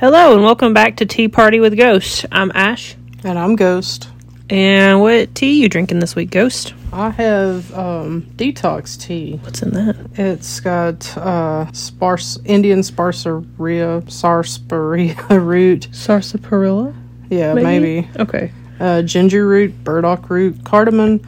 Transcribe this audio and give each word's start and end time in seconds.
Hello 0.00 0.32
and 0.32 0.42
welcome 0.42 0.72
back 0.72 0.96
to 0.96 1.04
Tea 1.04 1.28
Party 1.28 1.60
with 1.60 1.76
Ghost. 1.76 2.24
I'm 2.32 2.50
Ash. 2.54 2.96
And 3.22 3.38
I'm 3.38 3.54
Ghost. 3.54 4.08
And 4.48 5.02
what 5.02 5.34
tea 5.34 5.60
you 5.60 5.68
drinking 5.68 5.98
this 5.98 6.16
week, 6.16 6.30
Ghost? 6.30 6.72
I 6.90 7.10
have 7.10 7.74
um, 7.74 8.22
detox 8.36 8.98
tea. 8.98 9.36
What's 9.42 9.60
in 9.60 9.72
that? 9.74 9.96
It's 10.14 10.58
got 10.60 11.14
uh, 11.18 11.70
sparse 11.72 12.38
Indian 12.46 12.78
sparsaria, 12.78 14.10
sarsaparilla 14.10 15.38
root. 15.38 15.88
Sarsaparilla? 15.92 16.94
Yeah, 17.28 17.52
maybe. 17.52 18.08
Okay. 18.18 18.52
Uh, 18.80 19.02
ginger 19.02 19.46
root, 19.46 19.84
burdock 19.84 20.30
root, 20.30 20.64
cardamom, 20.64 21.20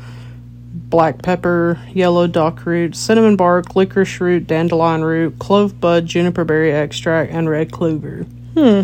black 0.73 1.21
pepper, 1.21 1.79
yellow 1.93 2.27
dock 2.27 2.65
root, 2.65 2.97
cinnamon 2.97 3.37
bark, 3.37 3.77
licorice 3.77 4.19
root, 4.19 4.47
dandelion 4.47 5.05
root, 5.05 5.39
clove 5.39 5.79
bud, 5.79 6.07
juniper 6.07 6.45
berry 6.45 6.73
extract, 6.73 7.31
and 7.33 7.51
red 7.51 7.71
clover. 7.71 8.25
Hmm. 8.55 8.83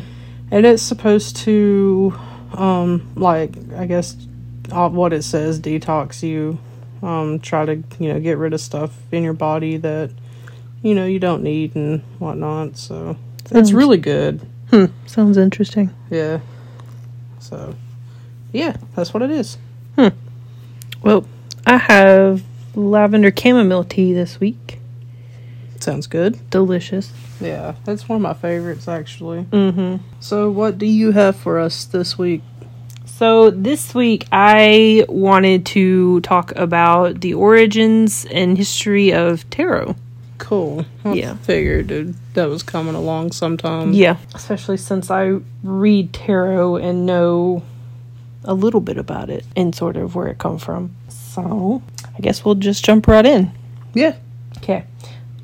And 0.50 0.64
it's 0.64 0.82
supposed 0.82 1.36
to, 1.38 2.14
um, 2.54 3.10
like, 3.16 3.52
I 3.76 3.86
guess, 3.86 4.16
uh, 4.72 4.88
what 4.88 5.12
it 5.12 5.22
says, 5.22 5.60
detox 5.60 6.22
you. 6.22 6.58
Um, 7.02 7.38
try 7.38 7.64
to, 7.64 7.76
you 8.00 8.12
know, 8.12 8.18
get 8.18 8.38
rid 8.38 8.52
of 8.52 8.60
stuff 8.60 8.96
in 9.12 9.22
your 9.22 9.32
body 9.34 9.76
that, 9.76 10.10
you 10.82 10.94
know, 10.94 11.06
you 11.06 11.18
don't 11.18 11.42
need 11.42 11.76
and 11.76 12.00
whatnot. 12.18 12.76
So 12.76 13.16
Sounds- 13.44 13.68
it's 13.68 13.72
really 13.72 13.98
good. 13.98 14.40
Hmm. 14.70 14.86
Sounds 15.06 15.36
interesting. 15.36 15.90
Yeah. 16.10 16.40
So, 17.38 17.74
yeah, 18.52 18.76
that's 18.96 19.14
what 19.14 19.22
it 19.22 19.30
is. 19.30 19.58
Hmm. 19.96 20.08
Well, 21.02 21.24
I 21.66 21.76
have 21.76 22.42
lavender 22.74 23.32
chamomile 23.36 23.84
tea 23.84 24.12
this 24.12 24.40
week. 24.40 24.77
Sounds 25.80 26.06
good. 26.06 26.38
Delicious. 26.50 27.12
Yeah, 27.40 27.74
that's 27.84 28.08
one 28.08 28.16
of 28.16 28.22
my 28.22 28.34
favorites, 28.34 28.88
actually. 28.88 29.44
Mm-hmm. 29.44 29.96
So, 30.20 30.50
what 30.50 30.78
do 30.78 30.86
you 30.86 31.12
have 31.12 31.36
for 31.36 31.58
us 31.58 31.84
this 31.84 32.18
week? 32.18 32.42
So 33.06 33.50
this 33.50 33.94
week 33.96 34.26
I 34.30 35.04
wanted 35.08 35.66
to 35.66 36.20
talk 36.20 36.52
about 36.54 37.20
the 37.20 37.34
origins 37.34 38.24
and 38.30 38.56
history 38.56 39.12
of 39.12 39.48
tarot. 39.50 39.96
Cool. 40.38 40.84
I 41.04 41.14
Yeah. 41.14 41.34
figured 41.42 41.90
it- 41.90 42.14
that 42.34 42.48
was 42.48 42.62
coming 42.62 42.94
along 42.94 43.32
sometime. 43.32 43.92
Yeah, 43.92 44.18
especially 44.34 44.76
since 44.76 45.10
I 45.10 45.38
read 45.64 46.12
tarot 46.12 46.76
and 46.76 47.06
know 47.06 47.62
a 48.44 48.54
little 48.54 48.80
bit 48.80 48.96
about 48.98 49.30
it 49.30 49.44
and 49.56 49.74
sort 49.74 49.96
of 49.96 50.14
where 50.14 50.28
it 50.28 50.38
come 50.38 50.58
from. 50.58 50.90
So, 51.08 51.82
I 52.16 52.20
guess 52.20 52.44
we'll 52.44 52.54
just 52.54 52.84
jump 52.84 53.08
right 53.08 53.26
in. 53.26 53.50
Yeah. 53.94 54.14
Okay. 54.58 54.84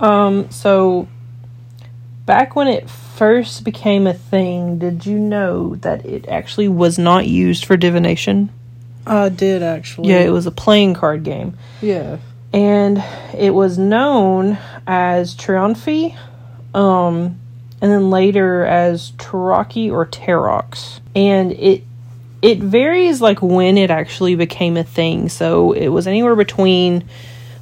Um 0.00 0.50
so 0.50 1.08
back 2.26 2.56
when 2.56 2.68
it 2.68 2.88
first 2.88 3.64
became 3.64 4.06
a 4.06 4.14
thing, 4.14 4.78
did 4.78 5.06
you 5.06 5.18
know 5.18 5.76
that 5.76 6.04
it 6.04 6.26
actually 6.28 6.68
was 6.68 6.98
not 6.98 7.26
used 7.26 7.64
for 7.64 7.76
divination? 7.76 8.50
I 9.06 9.28
did, 9.28 9.62
actually. 9.62 10.08
Yeah, 10.08 10.20
it 10.20 10.30
was 10.30 10.46
a 10.46 10.50
playing 10.50 10.94
card 10.94 11.24
game. 11.24 11.56
Yeah. 11.82 12.16
and 12.52 13.02
it 13.36 13.52
was 13.52 13.76
known 13.78 14.56
as 14.86 15.34
Triumphi, 15.34 16.16
um, 16.72 17.38
and 17.82 17.92
then 17.92 18.10
later 18.10 18.64
as 18.64 19.10
Taraki 19.12 19.90
or 19.92 20.06
Tarox. 20.06 21.00
And 21.14 21.52
it 21.52 21.84
it 22.40 22.58
varies 22.60 23.20
like 23.20 23.42
when 23.42 23.76
it 23.76 23.90
actually 23.90 24.34
became 24.36 24.76
a 24.76 24.84
thing. 24.84 25.28
So 25.28 25.72
it 25.72 25.88
was 25.88 26.06
anywhere 26.06 26.34
between 26.36 27.04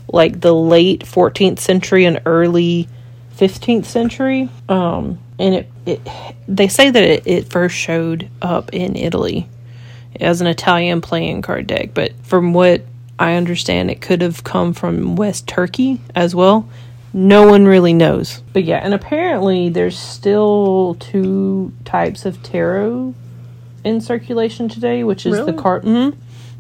like 0.09 0.41
the 0.41 0.55
late 0.55 1.01
14th 1.01 1.59
century 1.59 2.05
and 2.05 2.21
early 2.27 2.89
15th 3.37 3.85
century. 3.87 4.49
Um, 4.69 5.19
and 5.39 5.55
it, 5.55 5.71
it 5.87 6.01
they 6.47 6.69
say 6.69 6.91
that 6.91 7.03
it, 7.03 7.27
it 7.27 7.51
first 7.51 7.75
showed 7.75 8.29
up 8.41 8.71
in 8.73 8.95
Italy 8.97 9.49
as 10.21 10.41
an 10.41 10.47
Italian 10.47 11.01
playing 11.01 11.43
card 11.43 11.67
deck, 11.67 11.91
but 11.95 12.13
from 12.23 12.53
what 12.53 12.83
I 13.19 13.35
understand, 13.35 13.91
it 13.91 14.01
could 14.01 14.21
have 14.21 14.45
come 14.45 14.73
from 14.75 15.17
West 15.17 15.47
Turkey 15.47 16.01
as 16.15 16.35
well. 16.35 16.69
No 17.15 17.47
one 17.47 17.67
really 17.67 17.93
knows. 17.93 18.43
But 18.53 18.65
yeah, 18.65 18.79
and 18.79 18.95
apparently 18.95 19.69
there's 19.69 19.99
still 19.99 20.97
two 20.99 21.73
types 21.85 22.25
of 22.25 22.43
tarot 22.43 23.15
in 23.85 24.01
circulation 24.01 24.69
today, 24.69 25.05
which 25.05 25.27
is 25.27 25.37
the 25.37 25.45
Really? 25.45 25.59
card. 25.59 25.83
mhm. 25.83 26.15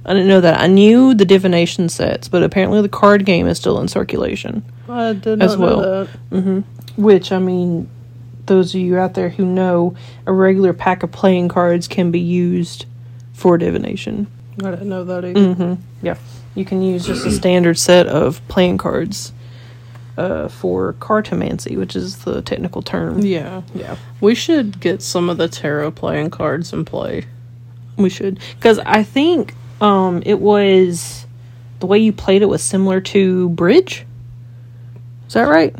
I 0.04 0.12
didn't 0.14 0.28
know 0.28 0.40
that. 0.40 0.58
I 0.60 0.66
knew 0.66 1.14
the 1.14 1.24
divination 1.24 1.88
sets, 1.88 2.28
but 2.28 2.42
apparently 2.42 2.82
the 2.82 2.88
card 2.88 3.24
game 3.24 3.46
is 3.46 3.58
still 3.58 3.80
in 3.80 3.88
circulation. 3.88 4.64
I 4.88 5.12
did 5.12 5.40
As 5.42 5.56
not 5.56 5.60
know 5.60 5.78
well. 5.78 6.08
that. 6.30 6.64
Which, 6.96 7.30
I 7.32 7.38
mean, 7.38 7.88
those 8.46 8.74
of 8.74 8.80
you 8.80 8.98
out 8.98 9.14
there 9.14 9.28
who 9.30 9.46
know, 9.46 9.94
a 10.26 10.32
regular 10.32 10.72
pack 10.72 11.02
of 11.02 11.12
playing 11.12 11.48
cards 11.48 11.86
can 11.88 12.10
be 12.10 12.18
used 12.20 12.84
for 13.32 13.56
divination. 13.56 14.26
I 14.62 14.70
didn't 14.70 14.88
know 14.88 15.04
that 15.04 15.24
either. 15.24 15.40
Mm-hmm. 15.40 15.74
Yeah, 16.06 16.16
you 16.54 16.64
can 16.64 16.82
use 16.82 17.06
just 17.06 17.24
a 17.24 17.30
standard 17.30 17.78
set 17.78 18.06
of 18.06 18.46
playing 18.48 18.76
cards 18.78 19.32
uh, 20.18 20.48
for 20.48 20.92
cartomancy, 20.94 21.78
which 21.78 21.96
is 21.96 22.24
the 22.24 22.42
technical 22.42 22.82
term. 22.82 23.20
Yeah. 23.20 23.62
Yeah, 23.74 23.96
We 24.20 24.34
should 24.34 24.80
get 24.80 25.00
some 25.00 25.30
of 25.30 25.38
the 25.38 25.48
tarot 25.48 25.92
playing 25.92 26.30
cards 26.30 26.72
and 26.72 26.86
play. 26.86 27.24
we 27.96 28.10
should 28.10 28.38
because 28.56 28.78
I 28.80 29.02
think 29.02 29.54
um, 29.82 30.22
it 30.24 30.38
was 30.38 31.26
the 31.80 31.86
way 31.86 31.98
you 31.98 32.12
played 32.12 32.42
it 32.42 32.46
was 32.46 32.62
similar 32.62 33.00
to 33.00 33.48
bridge. 33.50 34.06
Is 35.26 35.34
that 35.34 35.42
right? 35.42 35.74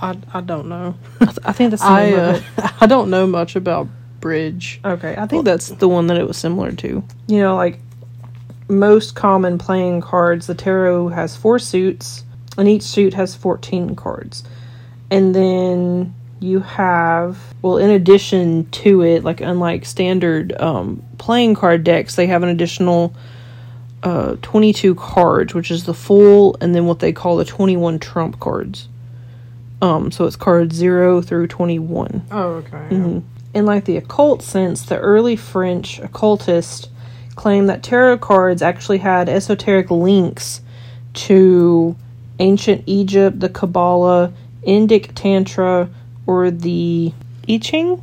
I, 0.00 0.16
I 0.32 0.40
don't 0.40 0.68
know. 0.68 0.96
I, 1.20 1.24
th- 1.26 1.38
I 1.44 1.52
think 1.52 1.70
that's 1.70 1.82
the 1.82 1.88
I 1.88 2.12
uh. 2.12 2.40
I 2.80 2.86
don't 2.86 3.10
know 3.10 3.26
much 3.26 3.54
about 3.56 3.88
bridge. 4.20 4.80
Okay, 4.84 5.14
I 5.16 5.26
think 5.26 5.44
that's 5.44 5.68
the 5.68 5.88
one 5.88 6.06
that 6.06 6.16
it 6.16 6.26
was 6.26 6.38
similar 6.38 6.72
to. 6.72 7.04
You 7.26 7.38
know, 7.38 7.56
like 7.56 7.78
most 8.68 9.14
common 9.14 9.58
playing 9.58 10.00
cards, 10.00 10.46
the 10.46 10.54
tarot 10.54 11.08
has 11.08 11.36
four 11.36 11.58
suits, 11.58 12.24
and 12.56 12.68
each 12.68 12.82
suit 12.82 13.12
has 13.14 13.34
14 13.34 13.94
cards. 13.96 14.44
And 15.10 15.34
then 15.34 16.14
you 16.40 16.60
have, 16.60 17.38
well, 17.62 17.76
in 17.76 17.90
addition 17.90 18.68
to 18.70 19.02
it, 19.02 19.22
like 19.24 19.40
unlike 19.40 19.84
standard 19.84 20.58
um, 20.60 21.02
playing 21.18 21.54
card 21.54 21.84
decks, 21.84 22.16
they 22.16 22.26
have 22.26 22.42
an 22.42 22.48
additional 22.48 23.14
uh, 24.02 24.36
22 24.40 24.94
cards, 24.94 25.54
which 25.54 25.70
is 25.70 25.84
the 25.84 25.92
Fool, 25.94 26.56
and 26.60 26.74
then 26.74 26.86
what 26.86 27.00
they 27.00 27.12
call 27.12 27.36
the 27.36 27.44
21 27.44 27.98
trump 27.98 28.40
cards. 28.40 28.88
Um, 29.82 30.10
so 30.10 30.26
it's 30.26 30.36
cards 30.36 30.74
0 30.76 31.22
through 31.22 31.46
21 31.46 32.26
Oh, 32.30 32.48
okay. 32.54 33.22
in 33.54 33.66
like 33.66 33.84
the 33.84 33.96
occult 33.96 34.42
sense, 34.42 34.82
the 34.82 34.98
early 34.98 35.36
French 35.36 35.98
occultists 35.98 36.88
claimed 37.36 37.68
that 37.68 37.82
tarot 37.82 38.18
cards 38.18 38.60
actually 38.62 38.98
had 38.98 39.28
esoteric 39.28 39.90
links 39.90 40.60
to 41.14 41.96
ancient 42.38 42.82
Egypt, 42.86 43.40
the 43.40 43.48
Kabbalah, 43.48 44.32
Indic 44.66 45.12
Tantra, 45.14 45.88
or 46.30 46.50
the 46.52 47.12
I 47.48 47.58
Ching. 47.58 48.00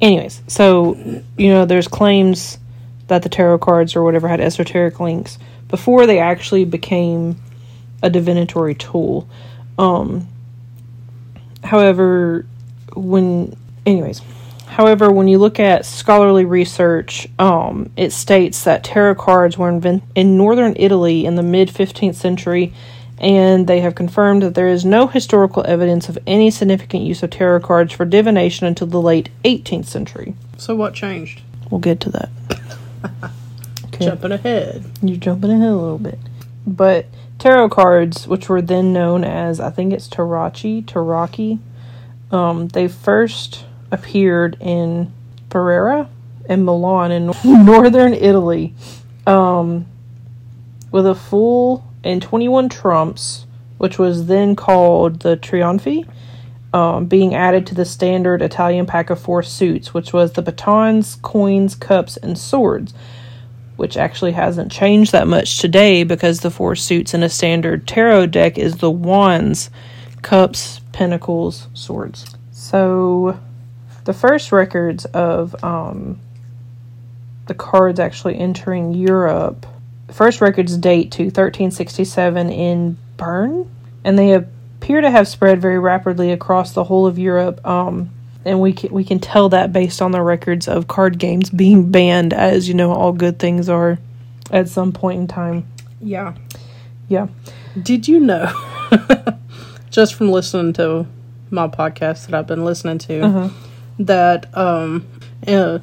Anyways, 0.00 0.42
so 0.46 0.94
you 1.36 1.50
know, 1.50 1.66
there's 1.66 1.88
claims 1.88 2.58
that 3.08 3.22
the 3.22 3.28
tarot 3.28 3.58
cards 3.58 3.94
or 3.94 4.02
whatever 4.02 4.28
had 4.28 4.40
esoteric 4.40 4.98
links 4.98 5.38
before 5.68 6.06
they 6.06 6.18
actually 6.18 6.64
became 6.64 7.36
a 8.02 8.08
divinatory 8.08 8.74
tool. 8.74 9.28
Um, 9.78 10.26
however, 11.62 12.46
when 12.94 13.56
anyways, 13.84 14.22
However, 14.66 15.10
when 15.10 15.26
you 15.26 15.38
look 15.38 15.58
at 15.58 15.86
scholarly 15.86 16.44
research, 16.44 17.28
um, 17.38 17.88
it 17.96 18.12
states 18.12 18.64
that 18.64 18.84
tarot 18.84 19.14
cards 19.14 19.56
were 19.56 19.70
invented 19.70 20.06
in 20.14 20.36
northern 20.36 20.74
Italy 20.76 21.24
in 21.24 21.36
the 21.36 21.42
mid 21.42 21.68
15th 21.68 22.16
century, 22.16 22.74
and 23.18 23.66
they 23.66 23.80
have 23.80 23.94
confirmed 23.94 24.42
that 24.42 24.54
there 24.54 24.68
is 24.68 24.84
no 24.84 25.06
historical 25.06 25.64
evidence 25.66 26.08
of 26.08 26.18
any 26.26 26.50
significant 26.50 27.04
use 27.04 27.22
of 27.22 27.30
tarot 27.30 27.60
cards 27.60 27.92
for 27.92 28.04
divination 28.04 28.66
until 28.66 28.86
the 28.86 29.00
late 29.00 29.30
18th 29.44 29.86
century. 29.86 30.34
So 30.58 30.74
what 30.74 30.94
changed? 30.94 31.42
We'll 31.70 31.80
get 31.80 32.00
to 32.00 32.10
that. 32.10 32.30
Okay. 33.96 34.06
Jumping 34.06 34.32
ahead. 34.32 34.84
You're 35.00 35.16
jumping 35.16 35.50
ahead 35.50 35.70
a 35.70 35.76
little 35.76 35.98
bit. 35.98 36.18
But 36.66 37.06
tarot 37.38 37.70
cards, 37.70 38.26
which 38.28 38.48
were 38.48 38.60
then 38.60 38.92
known 38.92 39.24
as, 39.24 39.58
I 39.58 39.70
think 39.70 39.94
it's 39.94 40.06
Tarachi, 40.06 40.82
Taraki, 40.82 41.58
um, 42.30 42.68
they 42.68 42.88
first 42.88 43.64
appeared 43.90 44.58
in 44.60 45.12
Ferrara 45.50 46.10
and 46.48 46.66
Milan 46.66 47.10
in 47.10 47.32
northern 47.44 48.12
Italy 48.12 48.74
um, 49.26 49.86
with 50.90 51.06
a 51.06 51.14
Fool 51.14 51.82
and 52.06 52.22
21 52.22 52.68
trumps, 52.68 53.46
which 53.78 53.98
was 53.98 54.26
then 54.26 54.56
called 54.56 55.20
the 55.20 55.36
Trionfi, 55.36 56.08
um, 56.72 57.06
being 57.06 57.34
added 57.34 57.66
to 57.66 57.74
the 57.74 57.84
standard 57.84 58.42
Italian 58.42 58.86
pack 58.86 59.10
of 59.10 59.20
four 59.20 59.42
suits, 59.42 59.92
which 59.92 60.12
was 60.12 60.32
the 60.32 60.42
batons, 60.42 61.16
coins, 61.16 61.74
cups, 61.74 62.16
and 62.16 62.38
swords 62.38 62.94
which 63.76 63.96
actually 63.96 64.32
hasn't 64.32 64.72
changed 64.72 65.12
that 65.12 65.28
much 65.28 65.58
today 65.58 66.02
because 66.02 66.40
the 66.40 66.50
four 66.50 66.74
suits 66.74 67.14
in 67.14 67.22
a 67.22 67.28
standard 67.28 67.86
tarot 67.86 68.26
deck 68.26 68.58
is 68.58 68.78
the 68.78 68.90
wands, 68.90 69.70
cups, 70.22 70.80
pentacles, 70.92 71.68
swords. 71.74 72.34
So 72.50 73.38
the 74.04 74.14
first 74.14 74.50
records 74.50 75.04
of 75.06 75.62
um, 75.62 76.20
the 77.46 77.54
cards 77.54 78.00
actually 78.00 78.38
entering 78.38 78.94
Europe, 78.94 79.66
the 80.06 80.12
first 80.12 80.40
records 80.40 80.76
date 80.76 81.12
to 81.12 81.24
1367 81.24 82.50
in 82.50 82.96
Bern, 83.16 83.70
and 84.04 84.18
they 84.18 84.32
appear 84.32 85.00
to 85.00 85.10
have 85.10 85.26
spread 85.28 85.60
very 85.60 85.78
rapidly 85.78 86.30
across 86.32 86.72
the 86.72 86.84
whole 86.84 87.06
of 87.06 87.18
Europe. 87.18 87.64
Um, 87.66 88.10
and 88.44 88.60
we 88.60 88.72
can, 88.72 88.92
we 88.92 89.02
can 89.04 89.18
tell 89.18 89.48
that 89.48 89.72
based 89.72 90.00
on 90.00 90.12
the 90.12 90.22
records 90.22 90.68
of 90.68 90.86
card 90.86 91.18
games 91.18 91.50
being 91.50 91.90
banned, 91.90 92.32
as 92.32 92.68
you 92.68 92.74
know, 92.74 92.92
all 92.92 93.12
good 93.12 93.38
things 93.40 93.68
are 93.68 93.98
at 94.52 94.68
some 94.68 94.92
point 94.92 95.18
in 95.20 95.26
time. 95.26 95.66
Yeah. 96.00 96.34
Yeah. 97.08 97.26
Did 97.82 98.06
you 98.06 98.20
know, 98.20 98.52
just 99.90 100.14
from 100.14 100.30
listening 100.30 100.72
to 100.74 101.06
my 101.50 101.66
podcast 101.68 102.26
that 102.26 102.34
I've 102.34 102.46
been 102.46 102.64
listening 102.64 102.98
to, 102.98 103.20
Uh-huh. 103.22 103.48
that 104.00 104.56
um, 104.56 105.06
uh, 105.46 105.78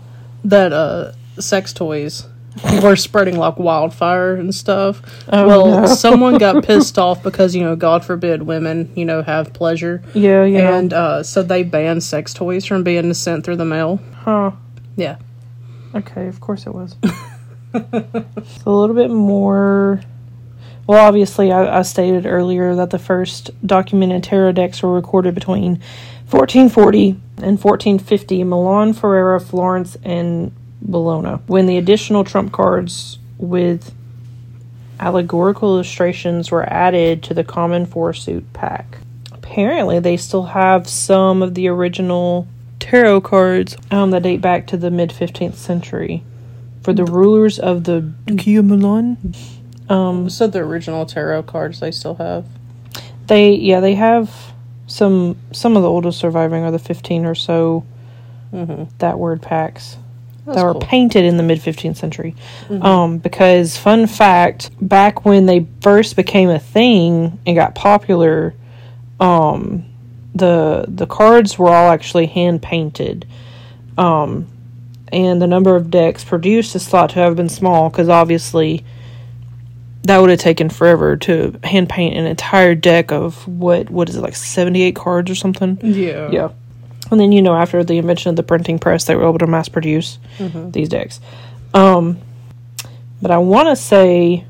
that 0.45 0.71
uh, 0.73 1.11
sex 1.39 1.73
toys 1.73 2.27
were 2.83 2.95
spreading 2.95 3.37
like 3.37 3.57
wildfire 3.57 4.35
and 4.35 4.53
stuff. 4.53 5.01
Oh, 5.31 5.47
well, 5.47 5.81
no. 5.81 5.85
someone 5.95 6.37
got 6.37 6.63
pissed 6.65 6.97
off 6.99 7.23
because 7.23 7.55
you 7.55 7.61
know, 7.63 7.75
God 7.75 8.05
forbid, 8.05 8.43
women 8.43 8.91
you 8.95 9.05
know 9.05 9.21
have 9.23 9.53
pleasure, 9.53 10.01
Yeah, 10.13 10.43
yeah. 10.45 10.75
and 10.77 10.93
uh, 10.93 11.23
so 11.23 11.41
they 11.43 11.63
banned 11.63 12.03
sex 12.03 12.33
toys 12.33 12.65
from 12.65 12.83
being 12.83 13.13
sent 13.13 13.43
through 13.45 13.57
the 13.57 13.65
mail. 13.65 13.99
huh. 14.17 14.51
Yeah. 14.95 15.17
Okay, 15.95 16.27
of 16.27 16.39
course 16.39 16.65
it 16.67 16.73
was. 16.75 16.95
so 17.73 17.81
a 18.65 18.71
little 18.71 18.95
bit 18.95 19.09
more. 19.09 20.01
Well, 20.85 21.05
obviously, 21.07 21.51
I, 21.51 21.79
I 21.79 21.81
stated 21.83 22.25
earlier 22.25 22.75
that 22.75 22.89
the 22.89 22.99
first 22.99 23.49
documented 23.65 24.23
tarot 24.23 24.51
decks 24.53 24.83
were 24.83 24.93
recorded 24.93 25.33
between 25.33 25.75
1440 26.29 27.09
and 27.37 27.57
1450 27.63 28.41
in 28.41 28.49
Milan, 28.49 28.93
Ferrara, 28.93 29.39
Florence, 29.39 29.97
and 30.03 30.51
Bologna. 30.83 31.41
When 31.47 31.65
the 31.65 31.77
additional 31.77 32.23
trump 32.23 32.51
cards 32.51 33.17
with 33.37 33.93
allegorical 34.99 35.73
illustrations 35.73 36.51
were 36.51 36.63
added 36.71 37.23
to 37.23 37.33
the 37.33 37.43
common 37.43 37.85
four 37.85 38.13
suit 38.13 38.51
pack. 38.53 38.97
Apparently, 39.31 39.99
they 39.99 40.17
still 40.17 40.43
have 40.43 40.87
some 40.87 41.41
of 41.41 41.55
the 41.55 41.67
original 41.67 42.47
tarot 42.79 43.21
cards 43.21 43.75
um, 43.91 44.11
that 44.11 44.23
date 44.23 44.41
back 44.41 44.67
to 44.67 44.77
the 44.77 44.91
mid 44.91 45.09
15th 45.09 45.55
century 45.55 46.23
for 46.83 46.93
the 46.93 47.05
rulers 47.05 47.59
of 47.59 47.85
the 47.85 48.01
Duchy 48.01 48.55
of 48.57 48.65
Milan. 48.65 49.33
Um, 49.89 50.29
So 50.29 50.47
the 50.47 50.59
original 50.59 51.05
tarot 51.05 51.43
cards 51.43 51.79
they 51.79 51.91
still 51.91 52.15
have. 52.15 52.45
they 53.27 53.51
yeah 53.55 53.79
they 53.79 53.95
have 53.95 54.53
some 54.87 55.37
some 55.53 55.75
of 55.77 55.81
the 55.83 55.89
oldest 55.89 56.19
surviving 56.19 56.63
are 56.63 56.71
the 56.71 56.79
15 56.79 57.25
or 57.25 57.35
so 57.35 57.85
Mm-hmm. 58.53 58.83
that 58.99 59.17
word 59.17 59.41
packs 59.41 59.97
That's 60.45 60.57
that 60.57 60.65
were 60.65 60.73
cool. 60.73 60.81
painted 60.81 61.23
in 61.23 61.37
the 61.37 61.43
mid 61.43 61.59
15th 61.59 61.95
century. 61.95 62.35
Um, 62.69 63.17
because 63.17 63.77
fun 63.77 64.07
fact, 64.07 64.71
back 64.81 65.25
when 65.25 65.45
they 65.45 65.67
first 65.81 66.15
became 66.15 66.49
a 66.49 66.59
thing 66.59 67.39
and 67.45 67.55
got 67.55 67.75
popular, 67.75 68.53
um, 69.19 69.85
the 70.35 70.85
the 70.87 71.05
cards 71.05 71.57
were 71.57 71.69
all 71.69 71.91
actually 71.91 72.25
hand 72.25 72.61
painted. 72.61 73.25
Um, 73.97 74.47
and 75.11 75.41
the 75.41 75.47
number 75.47 75.75
of 75.75 75.91
decks 75.91 76.23
produced 76.23 76.75
is 76.75 76.87
thought 76.87 77.11
to 77.11 77.19
have 77.19 77.35
been 77.35 77.49
small 77.49 77.89
because 77.89 78.09
obviously 78.09 78.83
that 80.03 80.17
would 80.17 80.29
have 80.29 80.39
taken 80.39 80.69
forever 80.69 81.15
to 81.15 81.57
hand 81.63 81.87
paint 81.87 82.17
an 82.17 82.25
entire 82.25 82.75
deck 82.75 83.11
of 83.11 83.47
what 83.47 83.89
what 83.89 84.09
is 84.09 84.15
it 84.15 84.21
like 84.21 84.35
78 84.35 84.95
cards 84.95 85.31
or 85.31 85.35
something. 85.35 85.77
Yeah. 85.81 86.29
Yeah. 86.31 86.49
And 87.13 87.21
then, 87.21 87.31
you 87.31 87.41
know, 87.41 87.55
after 87.55 87.83
the 87.83 87.97
invention 87.97 88.29
of 88.29 88.35
the 88.35 88.43
printing 88.43 88.79
press, 88.79 89.05
they 89.05 89.15
were 89.15 89.23
able 89.23 89.39
to 89.39 89.47
mass 89.47 89.69
produce 89.69 90.19
these 90.71 90.89
decks. 90.89 91.21
Um, 91.73 92.17
but 93.21 93.31
I 93.31 93.37
want 93.37 93.69
to 93.69 93.75
say 93.75 94.45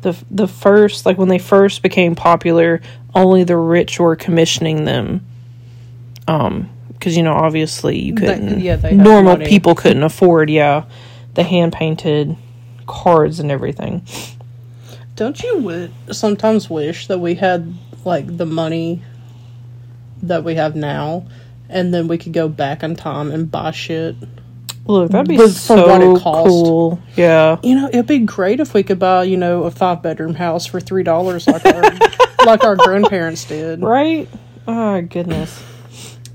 the 0.00 0.16
the 0.30 0.48
first, 0.48 1.04
like 1.04 1.18
when 1.18 1.28
they 1.28 1.38
first 1.38 1.82
became 1.82 2.14
popular, 2.14 2.80
only 3.14 3.44
the 3.44 3.56
rich 3.56 4.00
were 4.00 4.16
commissioning 4.16 4.84
them. 4.84 5.24
Um, 6.26 6.70
because 6.92 7.16
you 7.16 7.22
know, 7.22 7.34
obviously, 7.34 7.98
you 7.98 8.14
couldn't. 8.14 8.60
yeah, 8.60 8.76
they 8.76 8.94
normal 8.94 9.34
money. 9.34 9.46
people 9.46 9.74
couldn't 9.74 10.02
afford, 10.02 10.48
yeah, 10.48 10.84
the 11.34 11.42
hand 11.42 11.72
painted 11.74 12.36
cards 12.86 13.40
and 13.40 13.50
everything. 13.50 14.02
Don't 15.16 15.42
you 15.42 15.54
wi- 15.56 15.90
sometimes 16.10 16.70
wish 16.70 17.06
that 17.08 17.18
we 17.18 17.34
had 17.34 17.74
like 18.04 18.36
the 18.36 18.46
money 18.46 19.02
that 20.22 20.44
we 20.44 20.54
have 20.54 20.74
now, 20.74 21.26
and 21.68 21.92
then 21.92 22.08
we 22.08 22.18
could 22.18 22.32
go 22.32 22.48
back 22.48 22.82
in 22.82 22.96
time 22.96 23.30
and 23.30 23.50
buy 23.50 23.70
shit? 23.70 24.16
Look, 24.86 25.12
that'd 25.12 25.28
be 25.28 25.36
for 25.38 25.48
so 25.48 25.86
what 25.86 26.02
it 26.02 26.22
cost. 26.22 26.48
cool. 26.48 27.00
Yeah. 27.16 27.58
You 27.62 27.74
know, 27.74 27.88
it'd 27.88 28.06
be 28.06 28.18
great 28.18 28.60
if 28.60 28.74
we 28.74 28.82
could 28.82 28.98
buy, 28.98 29.24
you 29.24 29.36
know, 29.36 29.64
a 29.64 29.70
five 29.70 30.02
bedroom 30.02 30.34
house 30.34 30.66
for 30.66 30.78
three 30.80 31.02
dollars 31.02 31.46
like 31.46 31.64
our 31.64 31.82
like 32.46 32.64
our 32.64 32.76
grandparents 32.76 33.44
did. 33.46 33.80
Right? 33.82 34.28
Oh 34.68 35.00
goodness. 35.02 35.62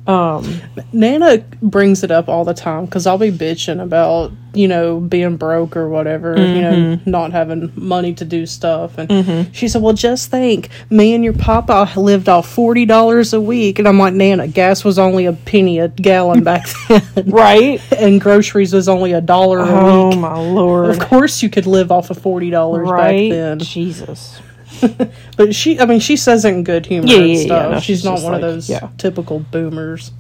Um 0.09 0.61
Nana 0.91 1.37
brings 1.61 2.03
it 2.03 2.09
up 2.09 2.27
all 2.27 2.43
the 2.43 2.53
time 2.55 2.85
because 2.85 3.05
I'll 3.05 3.17
be 3.19 3.31
bitching 3.31 3.81
about 3.81 4.31
you 4.53 4.67
know 4.67 4.99
being 4.99 5.37
broke 5.37 5.77
or 5.77 5.87
whatever, 5.87 6.35
you 6.37 6.61
know, 6.61 6.99
not 7.05 7.31
having 7.31 7.71
money 7.75 8.13
to 8.15 8.25
do 8.25 8.47
stuff, 8.47 8.97
and 8.97 9.47
she 9.55 9.67
said, 9.67 9.83
"Well, 9.83 9.93
just 9.93 10.31
think, 10.31 10.69
me 10.89 11.13
and 11.13 11.23
your 11.23 11.33
papa 11.33 11.91
lived 11.95 12.27
off 12.27 12.49
forty 12.49 12.85
dollars 12.85 13.33
a 13.33 13.39
week," 13.39 13.77
and 13.77 13.87
I'm 13.87 13.99
like, 13.99 14.15
"Nana, 14.15 14.47
gas 14.47 14.83
was 14.83 14.97
only 14.97 15.27
a 15.27 15.33
penny 15.33 15.77
a 15.77 15.89
gallon 15.89 16.43
back 16.43 16.65
then, 16.87 17.03
right? 17.27 17.79
and 17.95 18.19
groceries 18.19 18.73
was 18.73 18.89
only 18.89 19.13
a 19.13 19.21
dollar 19.21 19.59
a 19.59 19.65
Oh 19.67 20.07
week." 20.09 20.17
Oh 20.17 20.19
my 20.19 20.37
lord. 20.39 20.89
Of 20.89 20.99
course, 20.99 21.43
you 21.43 21.49
could 21.51 21.67
live 21.67 21.91
off 21.91 22.09
of 22.09 22.17
forty 22.17 22.49
dollars 22.49 22.89
Right? 22.89 23.29
back 23.29 23.37
then. 23.37 23.59
Jesus. 23.59 24.39
But 25.37 25.55
she, 25.55 25.79
I 25.79 25.85
mean, 25.85 25.99
she 25.99 26.17
says 26.17 26.43
it 26.45 26.53
in 26.53 26.63
good 26.63 26.85
humor 26.85 27.07
Yeah, 27.07 27.17
and 27.19 27.27
yeah, 27.29 27.33
yeah, 27.35 27.45
stuff. 27.45 27.71
no, 27.71 27.79
she's, 27.79 27.85
she's 27.85 28.05
not 28.05 28.21
one 28.21 28.35
of 28.35 28.41
those 28.41 28.71
typical 28.97 29.39
boomers. 29.39 30.11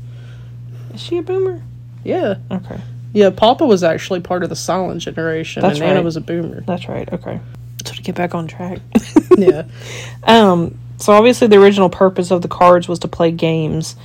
Is 0.93 1.01
she 1.01 1.17
a 1.17 1.21
boomer? 1.21 1.61
Yeah. 2.03 2.35
Okay. 2.51 2.79
Yeah, 3.13 3.31
Papa 3.31 3.65
was 3.65 3.83
actually 3.83 4.21
part 4.21 4.43
of 4.43 4.49
the 4.49 4.55
silent 4.55 5.01
generation, 5.01 5.61
That's 5.61 5.79
and 5.79 5.95
right. 5.95 6.03
was 6.03 6.15
a 6.15 6.21
boomer. 6.21 6.61
That's 6.61 6.87
right. 6.87 7.11
Okay. 7.11 7.39
So 7.85 7.93
to 7.93 8.01
get 8.01 8.15
back 8.15 8.35
on 8.35 8.47
track. 8.47 8.79
yeah. 9.37 9.63
um 10.23 10.77
so 10.97 11.13
obviously 11.13 11.47
the 11.47 11.57
original 11.57 11.89
purpose 11.89 12.29
of 12.29 12.41
the 12.41 12.47
cards 12.49 12.87
was 12.87 12.99
to 12.99 13.07
play 13.07 13.31
games. 13.31 13.95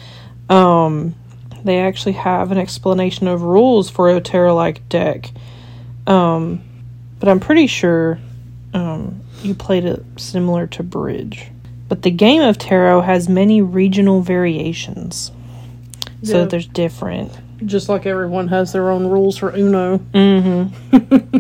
Um 0.49 1.15
they 1.65 1.81
actually 1.81 2.13
have 2.13 2.53
an 2.53 2.59
explanation 2.59 3.27
of 3.27 3.43
rules 3.43 3.91
for 3.91 4.11
a 4.11 4.21
tarot 4.21 4.55
like 4.55 4.89
deck. 4.89 5.31
Um 6.07 6.63
but 7.19 7.29
I'm 7.29 7.41
pretty 7.41 7.67
sure 7.67 8.19
um 8.75 9.21
you 9.43 9.55
played 9.55 9.85
it 9.85 10.05
similar 10.17 10.67
to 10.69 10.83
bridge. 10.83 11.49
But 11.89 12.03
the 12.03 12.11
game 12.11 12.43
of 12.43 12.59
tarot 12.59 13.03
has 13.03 13.29
many 13.29 13.61
regional 13.63 14.21
variations. 14.23 15.31
So 16.23 16.41
Yeah. 16.41 16.45
there's 16.47 16.67
different. 16.67 17.31
Just 17.65 17.89
like 17.89 18.07
everyone 18.07 18.49
has 18.49 18.73
their 18.73 18.91
own 18.91 19.07
rules 19.07 19.37
for 19.37 19.55
Uno. 19.55 19.99
Mm-hmm. 19.99 21.39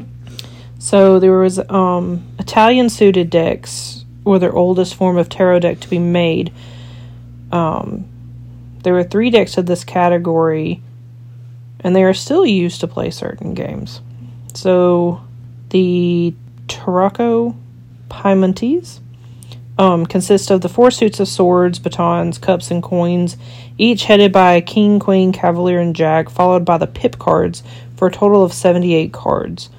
so 0.78 1.18
there 1.18 1.38
was 1.38 1.58
um, 1.70 2.22
Italian 2.38 2.88
suited 2.90 3.30
decks 3.30 4.04
were 4.24 4.38
their 4.38 4.54
oldest 4.54 4.94
form 4.94 5.16
of 5.16 5.28
tarot 5.28 5.60
deck 5.60 5.80
to 5.80 5.88
be 5.88 5.98
made. 5.98 6.52
Um, 7.52 8.06
there 8.82 8.92
were 8.94 9.04
three 9.04 9.30
decks 9.30 9.56
of 9.58 9.66
this 9.66 9.84
category, 9.84 10.82
and 11.80 11.94
they 11.96 12.04
are 12.04 12.14
still 12.14 12.44
used 12.46 12.80
to 12.80 12.86
play 12.86 13.10
certain 13.10 13.54
games. 13.54 14.00
So 14.54 15.22
the 15.70 16.34
Tarocco 16.68 17.56
Piemontese 18.08 19.00
um, 19.78 20.06
consist 20.06 20.50
of 20.50 20.60
the 20.60 20.68
four 20.68 20.90
suits 20.92 21.18
of 21.18 21.26
swords, 21.28 21.78
batons, 21.80 22.38
cups, 22.38 22.70
and 22.70 22.82
coins, 22.82 23.36
each 23.76 24.04
headed 24.04 24.32
by 24.32 24.52
a 24.52 24.60
king, 24.62 25.00
queen, 25.00 25.32
cavalier, 25.32 25.80
and 25.80 25.96
jack, 25.96 26.28
followed 26.30 26.64
by 26.64 26.78
the 26.78 26.86
pip 26.86 27.18
cards 27.18 27.62
for 27.96 28.06
a 28.08 28.12
total 28.12 28.44
of 28.44 28.52
78 28.52 29.12
cards. 29.12 29.70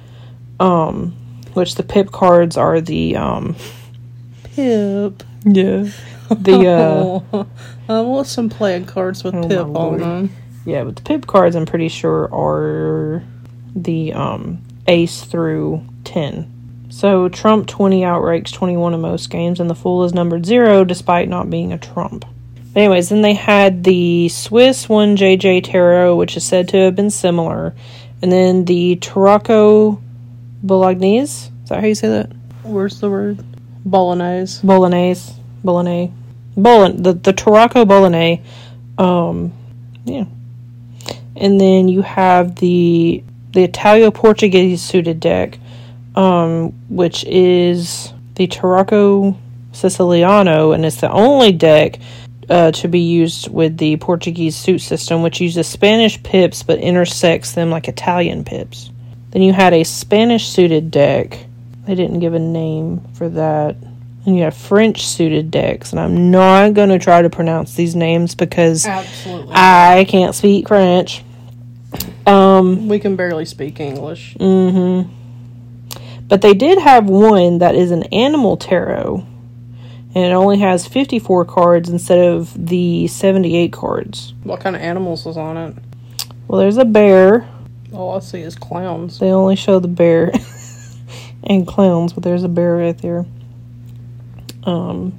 Um, 0.60 1.12
which 1.54 1.76
the 1.76 1.82
pip 1.82 2.12
cards 2.12 2.58
are 2.58 2.80
the, 2.82 3.16
um, 3.16 3.56
Pip. 4.42 5.22
yeah, 5.44 5.88
the, 6.30 7.22
uh, 7.32 7.44
I 7.88 8.00
want 8.02 8.26
some 8.26 8.48
playing 8.50 8.84
cards 8.86 9.24
with 9.24 9.34
Oh, 9.34 9.48
Pip 9.48 9.66
on 9.76 9.98
them. 9.98 10.30
yeah, 10.66 10.84
but 10.84 10.96
the 10.96 11.02
pip 11.02 11.26
cards 11.26 11.56
I'm 11.56 11.64
pretty 11.66 11.88
sure 11.88 12.28
are 12.34 13.22
the, 13.74 14.12
um, 14.12 14.62
ace 14.86 15.22
through 15.24 15.82
10. 16.04 16.52
So 16.88 17.28
trump 17.28 17.66
20 17.66 18.04
outranks 18.04 18.50
21 18.52 18.94
in 18.94 19.00
most 19.00 19.30
games, 19.30 19.60
and 19.60 19.68
the 19.68 19.74
fool 19.74 20.04
is 20.04 20.14
numbered 20.14 20.46
0 20.46 20.84
despite 20.84 21.28
not 21.28 21.50
being 21.50 21.72
a 21.72 21.78
trump. 21.78 22.24
But 22.72 22.80
anyways, 22.80 23.08
then 23.08 23.22
they 23.22 23.34
had 23.34 23.84
the 23.84 24.28
Swiss 24.28 24.86
1JJ 24.86 25.64
Tarot, 25.64 26.16
which 26.16 26.36
is 26.36 26.44
said 26.44 26.68
to 26.68 26.76
have 26.76 26.96
been 26.96 27.10
similar. 27.10 27.74
And 28.22 28.30
then 28.30 28.64
the 28.64 28.96
Tarocco 28.96 30.00
Bolognese. 30.62 31.50
Is 31.62 31.68
that 31.68 31.80
how 31.80 31.86
you 31.86 31.94
say 31.94 32.08
that? 32.08 32.32
Where's 32.62 33.00
the 33.00 33.10
word? 33.10 33.44
Bolognese. 33.84 34.66
Bolognese. 34.66 35.32
Bolognese. 35.64 36.12
Bolon 36.56 37.02
the, 37.02 37.12
the 37.12 37.32
Tarocco 37.32 37.86
Bolognese. 37.86 38.42
Um 38.98 39.52
yeah. 40.04 40.24
and 41.34 41.60
then 41.60 41.88
you 41.88 42.02
have 42.02 42.56
the 42.56 43.22
the 43.52 43.66
Italio 43.66 44.12
Portuguese 44.12 44.82
suited 44.82 45.18
deck, 45.18 45.58
um, 46.16 46.72
which 46.88 47.24
is 47.24 48.12
the 48.34 48.48
Tarocco 48.48 49.36
Siciliano, 49.72 50.72
and 50.72 50.84
it's 50.84 51.00
the 51.00 51.10
only 51.10 51.52
deck 51.52 51.98
uh, 52.48 52.70
to 52.72 52.88
be 52.88 53.00
used 53.00 53.52
with 53.52 53.76
the 53.76 53.96
Portuguese 53.96 54.56
suit 54.56 54.80
system, 54.80 55.22
which 55.22 55.40
uses 55.40 55.66
Spanish 55.66 56.22
pips 56.22 56.62
but 56.62 56.78
intersects 56.78 57.52
them 57.52 57.70
like 57.70 57.88
Italian 57.88 58.44
pips. 58.44 58.90
Then 59.30 59.42
you 59.42 59.52
had 59.52 59.74
a 59.74 59.84
Spanish 59.84 60.48
suited 60.48 60.90
deck. 60.90 61.38
They 61.84 61.94
didn't 61.94 62.20
give 62.20 62.34
a 62.34 62.38
name 62.38 63.00
for 63.14 63.28
that. 63.30 63.76
And 64.24 64.36
you 64.36 64.42
have 64.42 64.56
French 64.56 65.06
suited 65.06 65.52
decks, 65.52 65.92
and 65.92 66.00
I'm 66.00 66.32
not 66.32 66.74
going 66.74 66.88
to 66.88 66.98
try 66.98 67.22
to 67.22 67.30
pronounce 67.30 67.74
these 67.74 67.94
names 67.94 68.34
because 68.34 68.84
Absolutely. 68.84 69.52
I 69.54 70.04
can't 70.08 70.34
speak 70.34 70.66
French. 70.66 71.22
Um, 72.26 72.88
we 72.88 72.98
can 72.98 73.14
barely 73.14 73.44
speak 73.44 73.78
English. 73.78 74.34
Mm-hmm. 74.34 75.12
But 76.28 76.42
they 76.42 76.54
did 76.54 76.78
have 76.78 77.08
one 77.08 77.58
that 77.58 77.74
is 77.74 77.90
an 77.90 78.04
animal 78.04 78.56
tarot, 78.56 79.24
and 80.14 80.24
it 80.24 80.32
only 80.32 80.58
has 80.58 80.86
54 80.86 81.44
cards 81.44 81.88
instead 81.88 82.18
of 82.18 82.52
the 82.68 83.06
78 83.06 83.72
cards. 83.72 84.34
What 84.42 84.60
kind 84.60 84.74
of 84.74 84.82
animals 84.82 85.24
was 85.24 85.36
on 85.36 85.56
it? 85.56 85.76
Well, 86.48 86.60
there's 86.60 86.78
a 86.78 86.84
bear. 86.84 87.48
All 87.92 88.16
I 88.16 88.20
see 88.20 88.40
is 88.40 88.56
clowns. 88.56 89.18
They 89.18 89.30
only 89.30 89.56
show 89.56 89.78
the 89.78 89.88
bear 89.88 90.32
and 91.44 91.66
clowns, 91.66 92.12
but 92.12 92.22
there's 92.22 92.44
a 92.44 92.48
bear 92.48 92.76
right 92.76 92.98
there. 92.98 93.24
Um, 94.64 95.18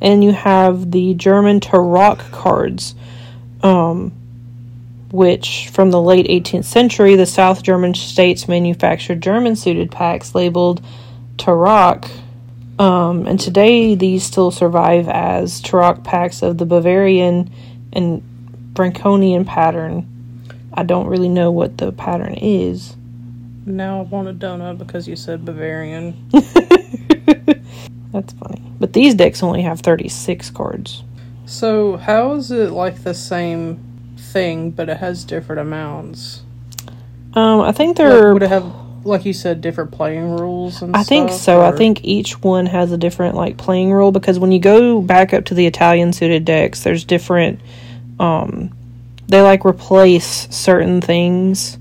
and 0.00 0.24
you 0.24 0.32
have 0.32 0.90
the 0.90 1.14
German 1.14 1.60
Tarot 1.60 2.16
cards, 2.32 2.94
um, 3.62 4.12
which 5.10 5.68
from 5.72 5.90
the 5.90 6.00
late 6.00 6.26
18th 6.26 6.64
century, 6.64 7.16
the 7.16 7.26
South 7.26 7.62
German 7.62 7.94
states 7.94 8.48
manufactured 8.48 9.20
German 9.20 9.56
suited 9.56 9.90
packs 9.90 10.34
labeled 10.34 10.82
Tarot. 11.38 12.00
Um, 12.78 13.26
and 13.26 13.38
today, 13.38 13.94
these 13.94 14.24
still 14.24 14.50
survive 14.50 15.08
as 15.08 15.60
Tarot 15.60 15.96
packs 15.96 16.42
of 16.42 16.58
the 16.58 16.66
Bavarian 16.66 17.50
and 17.92 18.22
Franconian 18.74 19.44
pattern. 19.44 20.06
I 20.72 20.84
don't 20.84 21.08
really 21.08 21.28
know 21.28 21.50
what 21.50 21.78
the 21.78 21.92
pattern 21.92 22.34
is. 22.34 22.96
Now 23.66 24.00
I 24.00 24.02
want 24.02 24.28
a 24.28 24.32
donut 24.32 24.78
because 24.78 25.06
you 25.06 25.16
said 25.16 25.44
Bavarian. 25.44 26.30
That's 28.12 28.32
funny. 28.34 28.62
But 28.78 28.92
these 28.92 29.14
decks 29.14 29.42
only 29.42 29.62
have 29.62 29.80
36 29.80 30.50
cards. 30.50 31.02
So 31.46 31.96
how 31.96 32.34
is 32.34 32.50
it 32.50 32.70
like 32.70 33.02
the 33.02 33.14
same 33.14 33.89
thing, 34.32 34.70
but 34.70 34.88
it 34.88 34.98
has 34.98 35.24
different 35.24 35.60
amounts? 35.60 36.42
Um, 37.34 37.60
I 37.60 37.72
think 37.72 37.90
Like, 37.98 38.08
they're. 38.08 38.32
would 38.32 38.42
it 38.42 38.48
have, 38.48 38.64
like 39.04 39.24
you 39.24 39.32
said, 39.32 39.60
different 39.60 39.92
playing 39.92 40.36
rules 40.36 40.82
and 40.82 40.96
I 40.96 41.02
think 41.02 41.30
stuff, 41.30 41.40
so. 41.40 41.60
I 41.62 41.72
think 41.72 42.04
each 42.04 42.42
one 42.42 42.66
has 42.66 42.92
a 42.92 42.98
different 42.98 43.34
like 43.36 43.56
playing 43.56 43.92
rule 43.92 44.12
because 44.12 44.38
when 44.38 44.52
you 44.52 44.58
go 44.58 45.00
back 45.00 45.32
up 45.32 45.44
to 45.46 45.54
the 45.54 45.66
Italian 45.66 46.12
suited 46.12 46.44
decks, 46.44 46.82
there's 46.82 47.04
different. 47.04 47.60
Um, 48.18 48.76
they 49.28 49.40
like 49.42 49.64
replace 49.64 50.48
certain 50.54 51.00
things 51.00 51.78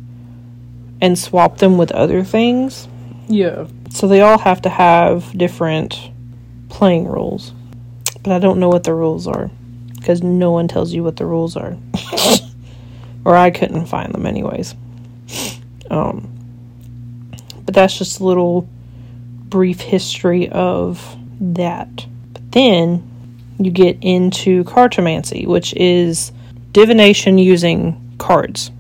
and 1.02 1.18
swap 1.18 1.58
them 1.58 1.78
with 1.78 1.92
other 1.92 2.24
things. 2.24 2.88
Yeah. 3.28 3.68
So 3.90 4.08
they 4.08 4.22
all 4.22 4.38
have 4.38 4.62
to 4.64 4.70
have 4.70 5.36
different 5.38 6.00
playing 6.70 7.08
rules. 7.08 7.54
But 8.22 8.34
I 8.34 8.40
don't 8.40 8.60
know 8.60 8.70
what 8.70 8.84
the 8.84 8.94
rules 8.94 9.26
are 9.28 9.50
because 9.96 10.22
no 10.22 10.52
one 10.52 10.68
tells 10.68 10.94
you 10.94 11.04
what 11.04 11.16
the 11.18 11.26
rules 11.26 11.56
are. 11.58 11.76
or 13.26 13.36
I 13.36 13.52
couldn't 13.52 13.86
find 13.88 14.14
them 14.14 14.26
anyways. 14.26 14.76
Um 15.90 16.36
but 17.66 17.74
that's 17.76 17.98
just 17.98 18.20
a 18.20 18.24
little 18.24 18.68
brief 19.50 19.80
history 19.80 20.50
of 20.50 21.16
that. 21.40 22.06
But 22.34 22.52
then 22.52 23.04
you 23.60 23.70
get 23.70 23.98
into 24.02 24.64
cartomancy, 24.64 25.46
which 25.46 25.74
is 25.76 26.32
divination 26.72 27.38
using 27.38 28.16
cards. 28.18 28.72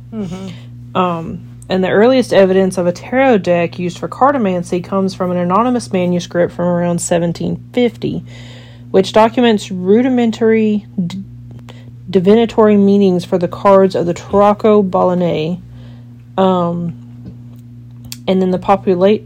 Um, 0.95 1.45
and 1.69 1.83
the 1.83 1.89
earliest 1.89 2.33
evidence 2.33 2.79
of 2.79 2.87
a 2.87 2.91
tarot 2.91 3.39
deck 3.39 3.77
used 3.77 3.99
for 3.99 4.07
cartomancy 4.07 4.83
comes 4.83 5.13
from 5.13 5.29
an 5.29 5.37
anonymous 5.37 5.91
manuscript 5.93 6.51
from 6.51 6.65
around 6.65 6.99
1750, 6.99 8.23
which 8.89 9.13
documents 9.13 9.69
rudimentary 9.69 10.87
d- 11.05 11.23
divinatory 12.09 12.77
meanings 12.77 13.25
for 13.25 13.37
the 13.37 13.47
cards 13.47 13.95
of 13.95 14.05
the 14.05 14.13
Tarocco 14.13 14.89
Bolognese. 14.89 15.61
Um, 16.37 16.95
and 18.27 18.41
then 18.41 18.51
the 18.51 18.59
populate 18.59 19.25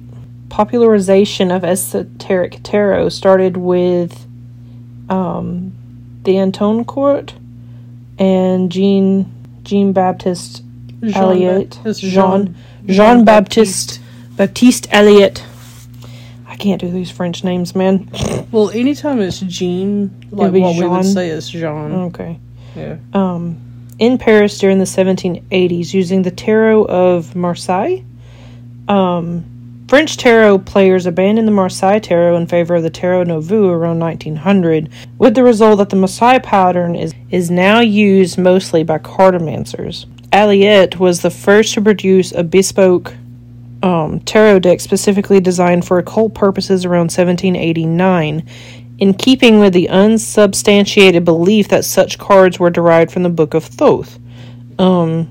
popularization 0.49 1.51
of 1.51 1.63
esoteric 1.63 2.59
tarot 2.63 3.09
started 3.09 3.57
with 3.57 4.25
um, 5.09 5.73
the 6.23 6.39
Antoine 6.39 6.85
Court 6.85 7.33
and 8.19 8.71
Jean 8.71 9.31
Jean 9.63 9.93
Baptiste 9.93 10.63
Aliette, 11.01 11.85
It's 11.85 11.99
Jean 11.99 12.55
Jean 12.85 13.25
Baptiste 13.25 13.99
Baptiste 14.37 14.89
Aliette. 14.89 15.43
I 16.47 16.55
can't 16.55 16.79
do 16.79 16.91
these 16.91 17.09
French 17.09 17.43
names, 17.43 17.75
man. 17.75 18.09
Well, 18.51 18.69
anytime 18.69 19.19
it's 19.21 19.39
Jean, 19.39 20.11
like 20.31 20.51
what 20.53 20.75
we 20.77 20.87
would 20.87 21.05
say 21.05 21.29
is 21.29 21.49
Jean. 21.49 21.93
Okay. 21.93 22.39
Yeah. 22.75 22.97
Um, 23.13 23.57
in 23.99 24.17
Paris 24.17 24.57
during 24.57 24.79
the 24.79 24.85
1780s, 24.85 25.93
using 25.93 26.23
the 26.23 26.31
tarot 26.31 26.85
of 26.85 27.35
Marseille. 27.35 28.03
Um, 28.87 29.45
French 29.87 30.17
tarot 30.17 30.59
players 30.59 31.05
abandoned 31.05 31.47
the 31.47 31.51
Marseille 31.51 31.99
tarot 31.99 32.35
in 32.37 32.47
favor 32.47 32.75
of 32.75 32.83
the 32.83 32.89
tarot 32.89 33.23
nouveau 33.23 33.69
around 33.69 33.99
1900, 33.99 34.89
with 35.17 35.35
the 35.35 35.43
result 35.43 35.77
that 35.77 35.89
the 35.89 35.95
Marseille 35.95 36.39
pattern 36.39 36.95
is, 36.95 37.13
is 37.29 37.51
now 37.51 37.79
used 37.79 38.37
mostly 38.37 38.83
by 38.83 38.97
cartomancers. 38.97 40.05
Aliette 40.31 40.97
was 40.97 41.21
the 41.21 41.29
first 41.29 41.75
to 41.75 41.81
produce 41.81 42.31
a 42.31 42.43
bespoke 42.43 43.13
um, 43.83 44.19
tarot 44.21 44.59
deck 44.59 44.79
specifically 44.79 45.39
designed 45.39 45.85
for 45.85 45.99
occult 45.99 46.33
purposes 46.33 46.85
around 46.85 47.11
1789, 47.11 48.43
in 48.99 49.13
keeping 49.13 49.59
with 49.59 49.73
the 49.73 49.89
unsubstantiated 49.89 51.25
belief 51.25 51.67
that 51.69 51.85
such 51.85 52.19
cards 52.19 52.59
were 52.59 52.69
derived 52.69 53.11
from 53.11 53.23
the 53.23 53.29
Book 53.29 53.53
of 53.53 53.63
Thoth, 53.65 54.19
um, 54.79 55.25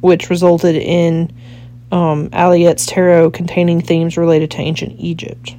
which 0.00 0.30
resulted 0.30 0.76
in 0.76 1.32
um, 1.92 2.28
Aliette's 2.30 2.86
tarot 2.86 3.30
containing 3.30 3.80
themes 3.80 4.16
related 4.16 4.50
to 4.52 4.58
ancient 4.58 4.98
Egypt. 4.98 5.56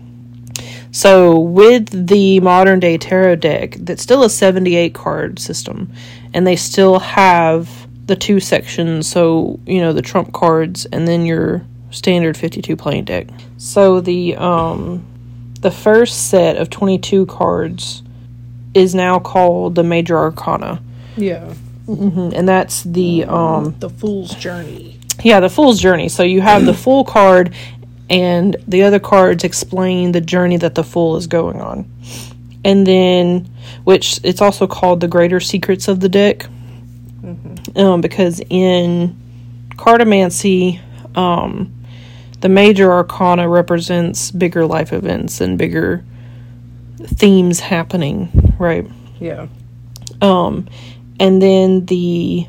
So, 0.92 1.40
with 1.40 2.08
the 2.08 2.40
modern 2.40 2.80
day 2.80 2.98
tarot 2.98 3.36
deck, 3.38 3.76
that's 3.80 4.02
still 4.02 4.24
a 4.24 4.30
78 4.30 4.94
card 4.94 5.40
system, 5.40 5.92
and 6.34 6.48
they 6.48 6.56
still 6.56 7.00
have 7.00 7.88
the 8.08 8.16
two 8.16 8.40
sections. 8.40 9.08
So, 9.08 9.60
you 9.66 9.82
know, 9.82 9.94
the 9.94 10.02
trump 10.02 10.34
cards 10.34 10.86
and 10.86 11.08
then 11.08 11.26
your 11.26 11.66
standard 11.92 12.38
52 12.38 12.76
playing 12.76 13.06
deck. 13.06 13.28
So, 13.58 14.00
the 14.02 14.36
um, 14.38 15.06
the 15.60 15.72
first 15.72 16.30
set 16.30 16.58
of 16.58 16.70
22 16.70 17.26
cards 17.28 18.04
is 18.74 18.94
now 18.94 19.20
called 19.20 19.76
the 19.76 19.84
Major 19.84 20.18
Arcana, 20.18 20.82
Yeah. 21.16 21.54
hmm 21.86 22.30
and 22.36 22.48
that's 22.48 22.84
the 22.84 23.26
um, 23.26 23.76
The 23.80 23.90
Fool's 23.90 24.36
Journey. 24.36 25.00
yeah, 25.24 25.40
the 25.40 25.50
Fool's 25.50 25.80
Journey. 25.80 26.10
So 26.10 26.24
you 26.24 26.42
have 26.42 26.66
the 26.66 26.74
Fool 26.74 27.04
card, 27.04 27.54
and 28.10 28.56
the 28.68 28.84
other 28.84 29.00
cards 29.00 29.44
explain 29.44 30.12
the 30.12 30.22
journey 30.22 30.58
that 30.58 30.76
the 30.76 30.84
Fool 30.84 31.16
is 31.18 31.28
going 31.28 31.60
on. 31.62 31.90
And 32.64 32.86
then, 32.86 33.50
which 33.86 34.20
it's 34.24 34.42
also 34.42 34.68
called 34.68 35.00
the 35.00 35.08
Greater 35.08 35.40
Secrets 35.40 35.88
of 35.88 36.00
the 36.02 36.10
deck, 36.10 36.46
um, 37.76 38.02
because 38.02 38.42
in 38.50 39.16
cartomancy, 39.76 40.80
um, 41.16 41.72
the 42.42 42.50
major 42.50 42.92
arcana 42.92 43.50
represents 43.50 44.32
bigger 44.32 44.66
life 44.66 44.94
events 44.94 45.42
and 45.42 45.58
bigger 45.58 46.04
themes 46.98 47.60
happening, 47.60 48.56
right? 48.60 48.88
Yeah. 49.20 49.48
Um, 50.22 50.68
and 51.20 51.42
then 51.42 51.86
the 51.86 52.48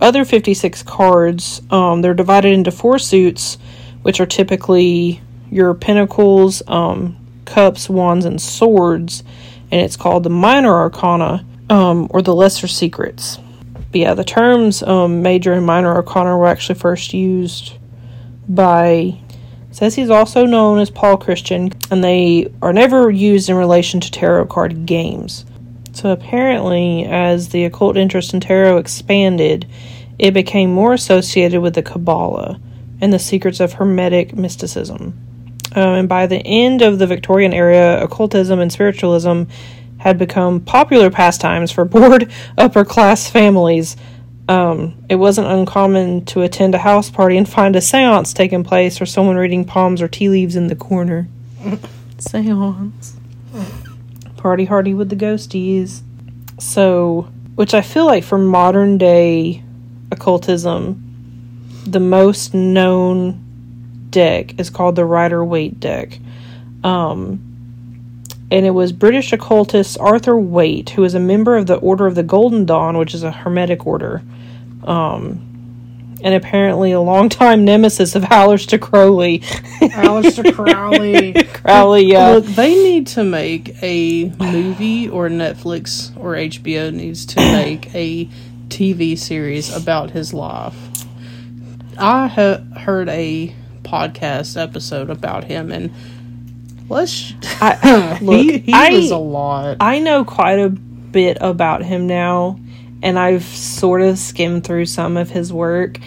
other 0.00 0.24
56 0.24 0.82
cards, 0.84 1.62
um, 1.70 2.02
they're 2.02 2.14
divided 2.14 2.52
into 2.52 2.70
four 2.70 2.98
suits, 2.98 3.58
which 4.02 4.20
are 4.20 4.26
typically 4.26 5.20
your 5.50 5.74
pentacles, 5.74 6.62
um, 6.68 7.16
cups, 7.44 7.88
wands, 7.88 8.24
and 8.24 8.40
swords. 8.40 9.24
And 9.70 9.80
it's 9.80 9.96
called 9.96 10.22
the 10.22 10.30
minor 10.30 10.74
arcana, 10.74 11.44
um, 11.68 12.06
or 12.10 12.22
the 12.22 12.34
lesser 12.34 12.68
secrets. 12.68 13.38
But 13.90 14.00
yeah, 14.00 14.14
the 14.14 14.24
terms 14.24 14.82
um, 14.82 15.22
major 15.22 15.52
and 15.52 15.66
minor 15.66 15.94
arcana 15.94 16.36
were 16.36 16.46
actually 16.46 16.78
first 16.78 17.12
used 17.12 17.77
by 18.48 19.18
says 19.70 19.94
he's 19.94 20.10
also 20.10 20.46
known 20.46 20.78
as 20.78 20.90
Paul 20.90 21.18
Christian, 21.18 21.70
and 21.90 22.02
they 22.02 22.52
are 22.62 22.72
never 22.72 23.10
used 23.10 23.48
in 23.48 23.56
relation 23.56 24.00
to 24.00 24.10
tarot 24.10 24.46
card 24.46 24.86
games. 24.86 25.44
So 25.92 26.10
apparently, 26.10 27.04
as 27.04 27.50
the 27.50 27.64
occult 27.64 27.96
interest 27.96 28.32
in 28.32 28.40
tarot 28.40 28.78
expanded, 28.78 29.66
it 30.18 30.32
became 30.32 30.72
more 30.72 30.94
associated 30.94 31.60
with 31.60 31.74
the 31.74 31.82
Kabbalah 31.82 32.60
and 33.00 33.12
the 33.12 33.18
secrets 33.18 33.60
of 33.60 33.74
Hermetic 33.74 34.34
mysticism. 34.34 35.18
Um, 35.74 35.88
and 35.94 36.08
by 36.08 36.26
the 36.26 36.38
end 36.38 36.82
of 36.82 36.98
the 36.98 37.06
Victorian 37.06 37.52
era, 37.52 38.02
occultism 38.02 38.58
and 38.58 38.72
spiritualism 38.72 39.44
had 39.98 40.18
become 40.18 40.60
popular 40.60 41.10
pastimes 41.10 41.70
for 41.70 41.84
bored 41.84 42.30
upper 42.58 42.84
class 42.84 43.28
families. 43.28 43.96
Um, 44.48 45.04
it 45.10 45.16
wasn't 45.16 45.48
uncommon 45.48 46.24
to 46.26 46.40
attend 46.40 46.74
a 46.74 46.78
house 46.78 47.10
party 47.10 47.36
and 47.36 47.46
find 47.46 47.76
a 47.76 47.82
seance 47.82 48.32
taking 48.32 48.64
place 48.64 49.00
or 49.00 49.04
someone 49.06 49.36
reading 49.36 49.66
palms 49.66 50.00
or 50.00 50.08
tea 50.08 50.30
leaves 50.30 50.56
in 50.56 50.68
the 50.68 50.76
corner. 50.76 51.28
seance. 52.18 53.16
Party 54.38 54.64
hardy 54.64 54.94
with 54.94 55.10
the 55.10 55.16
ghosties. 55.16 56.00
So, 56.58 57.28
which 57.56 57.74
I 57.74 57.82
feel 57.82 58.06
like 58.06 58.24
for 58.24 58.38
modern 58.38 58.96
day 58.96 59.62
occultism, 60.10 61.04
the 61.84 62.00
most 62.00 62.54
known 62.54 63.44
deck 64.10 64.58
is 64.58 64.70
called 64.70 64.96
the 64.96 65.04
Rider 65.04 65.44
Waite 65.44 65.78
deck. 65.78 66.18
Um, 66.82 67.44
and 68.50 68.64
it 68.64 68.70
was 68.70 68.92
British 68.92 69.32
occultist 69.32 69.98
Arthur 69.98 70.38
Waite, 70.38 70.90
who 70.90 71.04
is 71.04 71.14
a 71.14 71.20
member 71.20 71.56
of 71.56 71.66
the 71.66 71.76
Order 71.76 72.06
of 72.06 72.14
the 72.14 72.22
Golden 72.22 72.64
Dawn, 72.64 72.96
which 72.96 73.14
is 73.14 73.22
a 73.22 73.30
Hermetic 73.30 73.86
order. 73.86 74.22
Um, 74.88 75.44
and 76.22 76.34
apparently 76.34 76.90
a 76.90 77.00
longtime 77.00 77.64
nemesis 77.64 78.16
of 78.16 78.24
Aleister 78.24 78.80
Crowley. 78.80 79.38
Aleister 79.38 80.52
Crowley. 80.54 81.32
Crowley, 81.44 82.06
yeah. 82.06 82.30
Look, 82.30 82.46
they 82.46 82.74
need 82.74 83.06
to 83.08 83.22
make 83.22 83.80
a 83.82 84.24
movie, 84.40 85.08
or 85.08 85.28
Netflix 85.28 86.16
or 86.16 86.32
HBO 86.34 86.92
needs 86.92 87.24
to 87.26 87.36
make 87.52 87.94
a 87.94 88.28
TV 88.68 89.16
series 89.16 89.74
about 89.74 90.10
his 90.10 90.34
life. 90.34 90.74
I 91.96 92.26
ha- 92.26 92.62
heard 92.80 93.08
a 93.08 93.54
podcast 93.82 94.60
episode 94.60 95.10
about 95.10 95.44
him, 95.44 95.70
and 95.70 95.92
let's. 96.88 97.32
I, 97.60 98.18
look, 98.22 98.40
he 98.40 98.58
he 98.58 98.72
I- 98.72 98.90
was 98.90 99.10
a 99.12 99.16
lot. 99.18 99.76
I 99.80 100.00
know 100.00 100.24
quite 100.24 100.58
a 100.58 100.68
bit 100.68 101.38
about 101.40 101.84
him 101.84 102.06
now, 102.08 102.58
and 103.02 103.18
I've 103.18 103.44
sort 103.44 104.00
of 104.02 104.18
skimmed 104.18 104.64
through 104.64 104.86
some 104.86 105.16
of 105.16 105.30
his 105.30 105.52
work. 105.52 105.98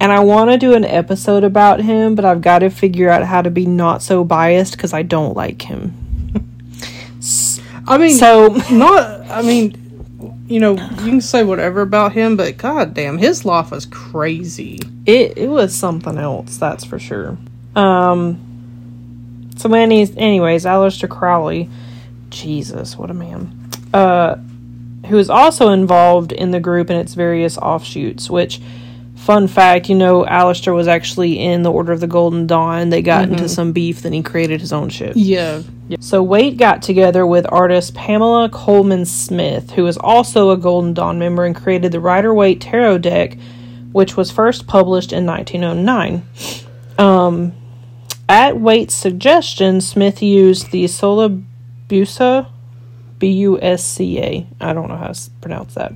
And 0.00 0.10
I 0.10 0.20
want 0.20 0.50
to 0.50 0.58
do 0.58 0.74
an 0.74 0.84
episode 0.84 1.44
about 1.44 1.80
him, 1.80 2.16
but 2.16 2.24
I've 2.24 2.40
got 2.42 2.60
to 2.60 2.70
figure 2.70 3.08
out 3.08 3.22
how 3.24 3.40
to 3.42 3.50
be 3.50 3.66
not 3.66 4.02
so 4.02 4.24
biased 4.24 4.72
because 4.72 4.92
I 4.92 5.02
don't 5.02 5.36
like 5.36 5.62
him. 5.62 5.94
I 7.86 7.98
mean, 7.98 8.16
So, 8.16 8.48
not. 8.70 9.30
I 9.30 9.42
mean, 9.42 9.76
you 10.48 10.60
know, 10.60 10.72
you 10.72 10.96
can 11.10 11.20
say 11.20 11.44
whatever 11.44 11.80
about 11.82 12.12
him, 12.12 12.36
but 12.36 12.56
god 12.56 12.94
damn, 12.94 13.18
his 13.18 13.44
life 13.44 13.70
was 13.70 13.86
crazy. 13.86 14.78
it 15.06 15.38
it 15.38 15.48
was 15.48 15.74
something 15.74 16.18
else, 16.18 16.58
that's 16.58 16.84
for 16.84 16.98
sure. 16.98 17.38
Um, 17.74 19.50
so 19.56 19.72
anyways, 19.72 20.16
anyways, 20.16 20.64
Aleister 20.64 21.08
Crowley, 21.08 21.70
Jesus, 22.30 22.96
what 22.96 23.10
a 23.10 23.14
man. 23.14 23.70
Uh, 23.94 24.36
who 25.12 25.18
is 25.18 25.28
also 25.28 25.68
involved 25.68 26.32
in 26.32 26.52
the 26.52 26.58
group 26.58 26.88
and 26.88 26.98
its 26.98 27.12
various 27.12 27.58
offshoots. 27.58 28.30
Which, 28.30 28.62
fun 29.14 29.46
fact, 29.46 29.90
you 29.90 29.94
know, 29.94 30.24
Aleister 30.24 30.74
was 30.74 30.88
actually 30.88 31.38
in 31.38 31.62
the 31.62 31.70
Order 31.70 31.92
of 31.92 32.00
the 32.00 32.06
Golden 32.06 32.46
Dawn. 32.46 32.88
They 32.88 33.02
got 33.02 33.28
into 33.28 33.46
some 33.46 33.72
beef, 33.72 34.00
then 34.00 34.14
he 34.14 34.22
created 34.22 34.62
his 34.62 34.72
own 34.72 34.88
ship. 34.88 35.12
Yeah, 35.86 35.98
So 36.00 36.22
Waite 36.22 36.56
got 36.56 36.80
together 36.80 37.26
with 37.26 37.44
artist 37.52 37.94
Pamela 37.94 38.48
Colman 38.48 39.04
Smith, 39.04 39.72
who 39.72 39.86
is 39.86 39.98
also 39.98 40.50
a 40.50 40.56
Golden 40.56 40.94
Dawn 40.94 41.18
member, 41.18 41.44
and 41.44 41.54
created 41.54 41.92
the 41.92 42.00
Rider 42.00 42.32
Waite 42.32 42.62
Tarot 42.62 42.98
deck, 42.98 43.36
which 43.92 44.16
was 44.16 44.30
first 44.30 44.66
published 44.66 45.12
in 45.12 45.26
1909. 45.26 46.22
Um, 46.98 47.52
at 48.30 48.58
Waite's 48.58 48.94
suggestion, 48.94 49.82
Smith 49.82 50.22
used 50.22 50.70
the 50.70 50.84
Solabusa, 50.84 52.46
B 53.22 53.30
U 53.34 53.56
S 53.62 53.84
C 53.84 54.18
A. 54.18 54.44
I 54.60 54.72
don't 54.72 54.88
know 54.88 54.96
how 54.96 55.12
to 55.12 55.30
pronounce 55.40 55.74
that. 55.74 55.92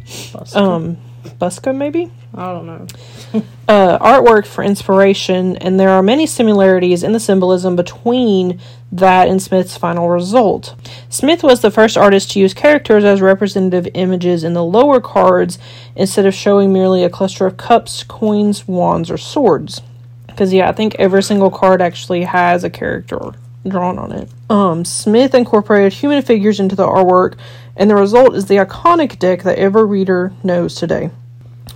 Um, 0.55 0.97
Busca, 1.41 1.75
maybe? 1.75 2.13
I 2.33 2.53
don't 2.53 2.67
know. 2.67 2.87
uh, 3.69 3.99
artwork 3.99 4.47
for 4.47 4.63
inspiration, 4.63 5.57
and 5.57 5.81
there 5.81 5.89
are 5.89 6.05
many 6.05 6.25
similarities 6.25 7.03
in 7.03 7.11
the 7.11 7.19
symbolism 7.19 7.75
between 7.75 8.61
that 8.93 9.27
and 9.27 9.43
Smith's 9.43 9.77
final 9.77 10.09
result. 10.09 10.77
Smith 11.09 11.43
was 11.43 11.63
the 11.63 11.71
first 11.73 11.99
artist 11.99 12.31
to 12.31 12.39
use 12.39 12.55
characters 12.55 13.03
as 13.03 13.21
representative 13.21 13.89
images 13.95 14.45
in 14.45 14.55
the 14.55 14.63
lower 14.63 15.01
cards 15.01 15.59
instead 15.97 16.27
of 16.27 16.33
showing 16.33 16.73
merely 16.73 17.03
a 17.03 17.11
cluster 17.11 17.45
of 17.45 17.57
cups, 17.57 18.05
coins, 18.05 18.69
wands, 18.69 19.11
or 19.11 19.19
swords. 19.19 19.83
Because 20.29 20.53
yeah, 20.53 20.69
I 20.69 20.73
think 20.73 20.95
every 20.95 21.25
single 21.25 21.51
card 21.51 21.83
actually 21.83 22.23
has 22.23 22.63
a 22.63 22.71
character 22.71 23.33
drawn 23.69 23.99
on 23.99 24.13
it. 24.13 24.29
Um, 24.49 24.85
Smith 24.85 25.35
incorporated 25.35 25.93
human 25.93 26.23
figures 26.23 26.61
into 26.61 26.77
the 26.77 26.87
artwork, 26.87 27.37
and 27.77 27.91
the 27.91 27.97
result 27.97 28.35
is 28.35 28.47
the 28.47 28.57
iconic 28.57 29.19
deck 29.19 29.43
that 29.43 29.59
every 29.59 29.85
reader 29.85 30.33
knows 30.43 30.75
today 30.75 31.11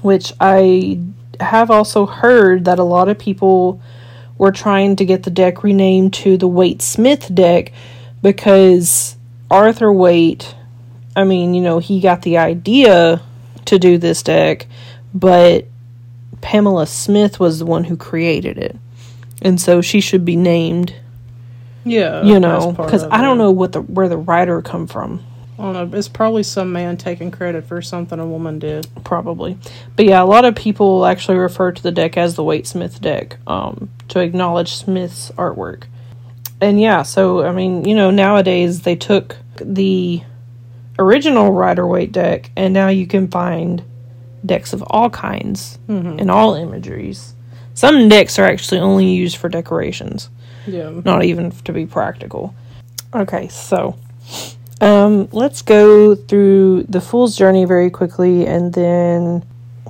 which 0.02 0.32
I 0.40 1.00
have 1.38 1.70
also 1.70 2.06
heard 2.06 2.64
that 2.64 2.78
a 2.78 2.84
lot 2.84 3.08
of 3.08 3.18
people 3.18 3.80
were 4.38 4.52
trying 4.52 4.96
to 4.96 5.04
get 5.04 5.22
the 5.22 5.30
deck 5.30 5.62
renamed 5.62 6.14
to 6.14 6.36
the 6.36 6.48
Waite 6.48 6.82
Smith 6.82 7.34
deck 7.34 7.72
because 8.22 9.16
Arthur 9.50 9.92
Waite, 9.92 10.54
I 11.14 11.24
mean, 11.24 11.54
you 11.54 11.60
know, 11.60 11.78
he 11.78 12.00
got 12.00 12.22
the 12.22 12.38
idea 12.38 13.22
to 13.66 13.78
do 13.78 13.98
this 13.98 14.22
deck, 14.22 14.66
but 15.12 15.66
Pamela 16.40 16.86
Smith 16.86 17.38
was 17.38 17.58
the 17.58 17.66
one 17.66 17.84
who 17.84 17.96
created 17.96 18.56
it. 18.56 18.76
And 19.42 19.60
so 19.60 19.80
she 19.80 20.00
should 20.00 20.24
be 20.24 20.36
named, 20.36 20.94
Yeah, 21.84 22.22
you 22.22 22.40
know, 22.40 22.72
because 22.72 23.04
I 23.04 23.22
don't 23.22 23.38
know 23.38 23.50
what 23.50 23.72
the 23.72 23.82
where 23.82 24.08
the 24.08 24.16
Rider 24.16 24.62
come 24.62 24.86
from. 24.86 25.24
I 25.58 25.62
don't 25.62 25.90
know. 25.92 25.98
It's 25.98 26.08
probably 26.08 26.42
some 26.42 26.72
man 26.72 26.96
taking 26.96 27.30
credit 27.30 27.64
for 27.66 27.82
something 27.82 28.18
a 28.18 28.26
woman 28.26 28.58
did. 28.58 28.86
probably. 29.04 29.58
But 29.94 30.06
yeah, 30.06 30.22
a 30.22 30.24
lot 30.24 30.46
of 30.46 30.54
people 30.54 31.04
actually 31.04 31.36
refer 31.36 31.72
to 31.72 31.82
the 31.82 31.92
deck 31.92 32.16
as 32.16 32.34
the 32.34 32.42
Waite 32.42 32.66
Smith 32.66 33.00
deck 33.00 33.36
um, 33.46 33.90
to 34.08 34.20
acknowledge 34.20 34.72
Smith's 34.74 35.30
artwork. 35.32 35.84
And 36.62 36.80
yeah, 36.80 37.02
so 37.02 37.44
I 37.44 37.52
mean, 37.52 37.84
you 37.84 37.94
know, 37.94 38.10
nowadays 38.10 38.82
they 38.82 38.96
took 38.96 39.36
the 39.56 40.22
original 40.98 41.52
Rider 41.52 41.86
Waite 41.86 42.12
deck, 42.12 42.50
and 42.56 42.72
now 42.72 42.88
you 42.88 43.06
can 43.06 43.28
find 43.28 43.82
decks 44.44 44.72
of 44.72 44.82
all 44.86 45.10
kinds 45.10 45.78
and 45.88 46.30
all 46.30 46.54
imageries. 46.54 47.34
Some 47.74 48.08
decks 48.08 48.38
are 48.38 48.44
actually 48.44 48.80
only 48.80 49.06
used 49.06 49.36
for 49.36 49.48
decorations 49.48 50.30
Yeah. 50.66 51.00
not 51.04 51.24
even 51.24 51.50
to 51.50 51.72
be 51.72 51.86
practical. 51.86 52.54
Okay, 53.14 53.48
so 53.48 53.96
um, 54.80 55.28
let's 55.32 55.62
go 55.62 56.14
through 56.14 56.84
the 56.88 57.00
Fool's 57.00 57.36
Journey 57.36 57.64
very 57.64 57.90
quickly, 57.90 58.46
and 58.46 58.72
then 58.72 59.44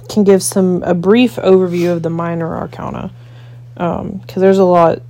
can 0.09 0.25
give 0.25 0.43
some 0.43 0.83
a 0.83 0.95
brief 0.95 1.37
overview 1.37 1.93
of 1.93 2.03
the 2.03 2.11
Minor 2.11 2.57
Arcana, 2.57 3.13
because 3.75 4.41
there's 4.41 4.59
a 4.59 4.65
lot. 4.65 5.03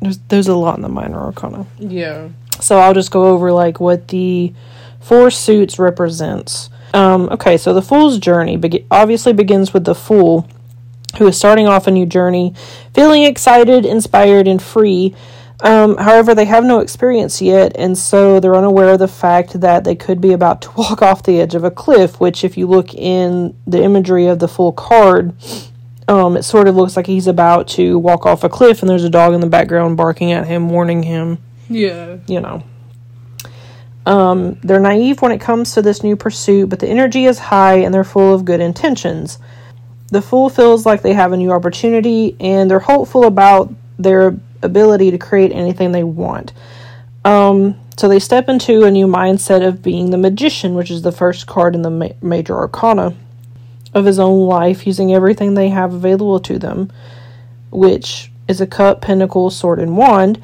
There's 0.00 0.18
there's 0.28 0.48
a 0.48 0.54
lot 0.56 0.76
in 0.76 0.82
the 0.82 0.88
Minor 0.88 1.18
Arcana. 1.18 1.66
Yeah. 1.78 2.28
So 2.60 2.78
I'll 2.78 2.94
just 2.94 3.10
go 3.10 3.26
over 3.26 3.52
like 3.52 3.80
what 3.80 4.08
the 4.08 4.52
four 5.00 5.30
suits 5.30 5.78
represents. 5.78 6.70
Um, 6.94 7.28
okay, 7.30 7.56
so 7.56 7.72
the 7.74 7.82
Fool's 7.82 8.18
Journey 8.18 8.56
begi- 8.58 8.84
obviously 8.90 9.32
begins 9.32 9.72
with 9.72 9.84
the 9.84 9.94
Fool, 9.94 10.46
who 11.18 11.26
is 11.26 11.36
starting 11.38 11.66
off 11.66 11.86
a 11.86 11.90
new 11.90 12.06
journey, 12.06 12.54
feeling 12.94 13.24
excited, 13.24 13.84
inspired, 13.84 14.48
and 14.48 14.62
free. 14.62 15.14
Um, 15.62 15.96
however, 15.96 16.34
they 16.34 16.46
have 16.46 16.64
no 16.64 16.80
experience 16.80 17.40
yet, 17.40 17.72
and 17.76 17.96
so 17.96 18.40
they're 18.40 18.56
unaware 18.56 18.94
of 18.94 18.98
the 18.98 19.06
fact 19.06 19.60
that 19.60 19.84
they 19.84 19.94
could 19.94 20.20
be 20.20 20.32
about 20.32 20.62
to 20.62 20.70
walk 20.76 21.02
off 21.02 21.22
the 21.22 21.40
edge 21.40 21.54
of 21.54 21.64
a 21.64 21.70
cliff. 21.70 22.18
Which, 22.18 22.42
if 22.44 22.56
you 22.56 22.66
look 22.66 22.94
in 22.94 23.56
the 23.66 23.82
imagery 23.82 24.26
of 24.26 24.38
the 24.40 24.48
Fool 24.48 24.72
card, 24.72 25.34
um, 26.08 26.36
it 26.36 26.42
sort 26.42 26.66
of 26.66 26.74
looks 26.74 26.96
like 26.96 27.06
he's 27.06 27.28
about 27.28 27.68
to 27.68 27.96
walk 27.98 28.26
off 28.26 28.42
a 28.42 28.48
cliff, 28.48 28.80
and 28.82 28.88
there's 28.90 29.04
a 29.04 29.10
dog 29.10 29.34
in 29.34 29.40
the 29.40 29.46
background 29.46 29.96
barking 29.96 30.32
at 30.32 30.46
him, 30.48 30.68
warning 30.68 31.04
him 31.04 31.38
Yeah. 31.68 32.16
you 32.26 32.40
know. 32.40 32.64
Um, 34.04 34.58
they're 34.64 34.80
naive 34.80 35.22
when 35.22 35.30
it 35.30 35.40
comes 35.40 35.74
to 35.74 35.82
this 35.82 36.02
new 36.02 36.16
pursuit, 36.16 36.68
but 36.68 36.80
the 36.80 36.88
energy 36.88 37.26
is 37.26 37.38
high 37.38 37.74
and 37.74 37.94
they're 37.94 38.02
full 38.02 38.34
of 38.34 38.44
good 38.44 38.60
intentions. 38.60 39.38
The 40.12 40.22
fool 40.22 40.50
feels 40.50 40.84
like 40.84 41.00
they 41.00 41.14
have 41.14 41.32
a 41.32 41.38
new 41.38 41.50
opportunity 41.50 42.36
and 42.38 42.70
they're 42.70 42.78
hopeful 42.78 43.24
about 43.24 43.72
their 43.98 44.38
ability 44.62 45.10
to 45.10 45.16
create 45.16 45.52
anything 45.52 45.90
they 45.90 46.04
want. 46.04 46.52
Um, 47.24 47.80
so 47.96 48.08
they 48.08 48.18
step 48.18 48.50
into 48.50 48.84
a 48.84 48.90
new 48.90 49.06
mindset 49.06 49.66
of 49.66 49.82
being 49.82 50.10
the 50.10 50.18
magician, 50.18 50.74
which 50.74 50.90
is 50.90 51.00
the 51.00 51.12
first 51.12 51.46
card 51.46 51.74
in 51.74 51.80
the 51.80 51.90
ma- 51.90 52.08
major 52.20 52.54
arcana 52.56 53.14
of 53.94 54.04
his 54.04 54.18
own 54.18 54.46
life, 54.46 54.86
using 54.86 55.14
everything 55.14 55.54
they 55.54 55.70
have 55.70 55.94
available 55.94 56.40
to 56.40 56.58
them, 56.58 56.92
which 57.70 58.30
is 58.48 58.60
a 58.60 58.66
cup, 58.66 59.00
pentacle, 59.00 59.48
sword, 59.48 59.78
and 59.78 59.96
wand 59.96 60.42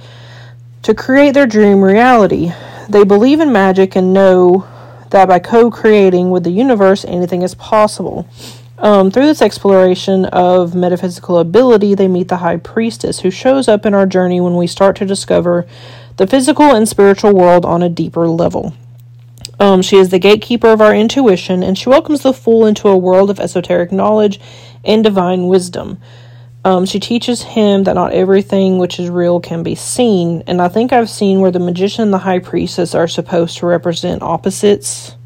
to 0.82 0.94
create 0.94 1.34
their 1.34 1.46
dream 1.46 1.82
reality. 1.82 2.52
They 2.88 3.04
believe 3.04 3.40
in 3.40 3.52
magic 3.52 3.96
and 3.96 4.14
know 4.14 4.66
that 5.10 5.28
by 5.28 5.40
co 5.40 5.70
creating 5.70 6.30
with 6.30 6.44
the 6.44 6.50
universe, 6.50 7.04
anything 7.04 7.42
is 7.42 7.54
possible. 7.54 8.26
Um, 8.80 9.10
through 9.10 9.26
this 9.26 9.42
exploration 9.42 10.26
of 10.26 10.74
metaphysical 10.74 11.38
ability, 11.38 11.94
they 11.94 12.06
meet 12.06 12.28
the 12.28 12.36
High 12.36 12.58
Priestess, 12.58 13.20
who 13.20 13.30
shows 13.30 13.66
up 13.66 13.84
in 13.84 13.92
our 13.92 14.06
journey 14.06 14.40
when 14.40 14.56
we 14.56 14.68
start 14.68 14.96
to 14.96 15.04
discover 15.04 15.66
the 16.16 16.28
physical 16.28 16.74
and 16.74 16.88
spiritual 16.88 17.34
world 17.34 17.64
on 17.64 17.82
a 17.82 17.88
deeper 17.88 18.28
level. 18.28 18.74
Um, 19.58 19.82
she 19.82 19.96
is 19.96 20.10
the 20.10 20.20
gatekeeper 20.20 20.68
of 20.68 20.80
our 20.80 20.94
intuition, 20.94 21.64
and 21.64 21.76
she 21.76 21.88
welcomes 21.88 22.22
the 22.22 22.32
fool 22.32 22.66
into 22.66 22.86
a 22.86 22.96
world 22.96 23.30
of 23.30 23.40
esoteric 23.40 23.90
knowledge 23.90 24.40
and 24.84 25.02
divine 25.02 25.48
wisdom. 25.48 25.98
Um, 26.64 26.86
she 26.86 27.00
teaches 27.00 27.42
him 27.42 27.84
that 27.84 27.94
not 27.94 28.12
everything 28.12 28.78
which 28.78 29.00
is 29.00 29.10
real 29.10 29.40
can 29.40 29.64
be 29.64 29.74
seen, 29.74 30.44
and 30.46 30.62
I 30.62 30.68
think 30.68 30.92
I've 30.92 31.10
seen 31.10 31.40
where 31.40 31.50
the 31.50 31.58
magician 31.58 32.02
and 32.02 32.12
the 32.12 32.18
high 32.18 32.38
priestess 32.38 32.94
are 32.94 33.08
supposed 33.08 33.58
to 33.58 33.66
represent 33.66 34.22
opposites. 34.22 35.16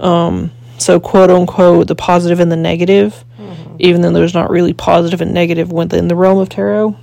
Um, 0.00 0.50
so, 0.82 1.00
quote 1.00 1.30
unquote, 1.30 1.86
the 1.86 1.94
positive 1.94 2.40
and 2.40 2.50
the 2.50 2.56
negative, 2.56 3.24
mm-hmm. 3.38 3.76
even 3.78 4.00
though 4.00 4.12
there's 4.12 4.34
not 4.34 4.50
really 4.50 4.72
positive 4.72 5.20
and 5.20 5.32
negative 5.32 5.72
within 5.72 6.08
the 6.08 6.16
realm 6.16 6.38
of 6.38 6.48
tarot. 6.48 6.96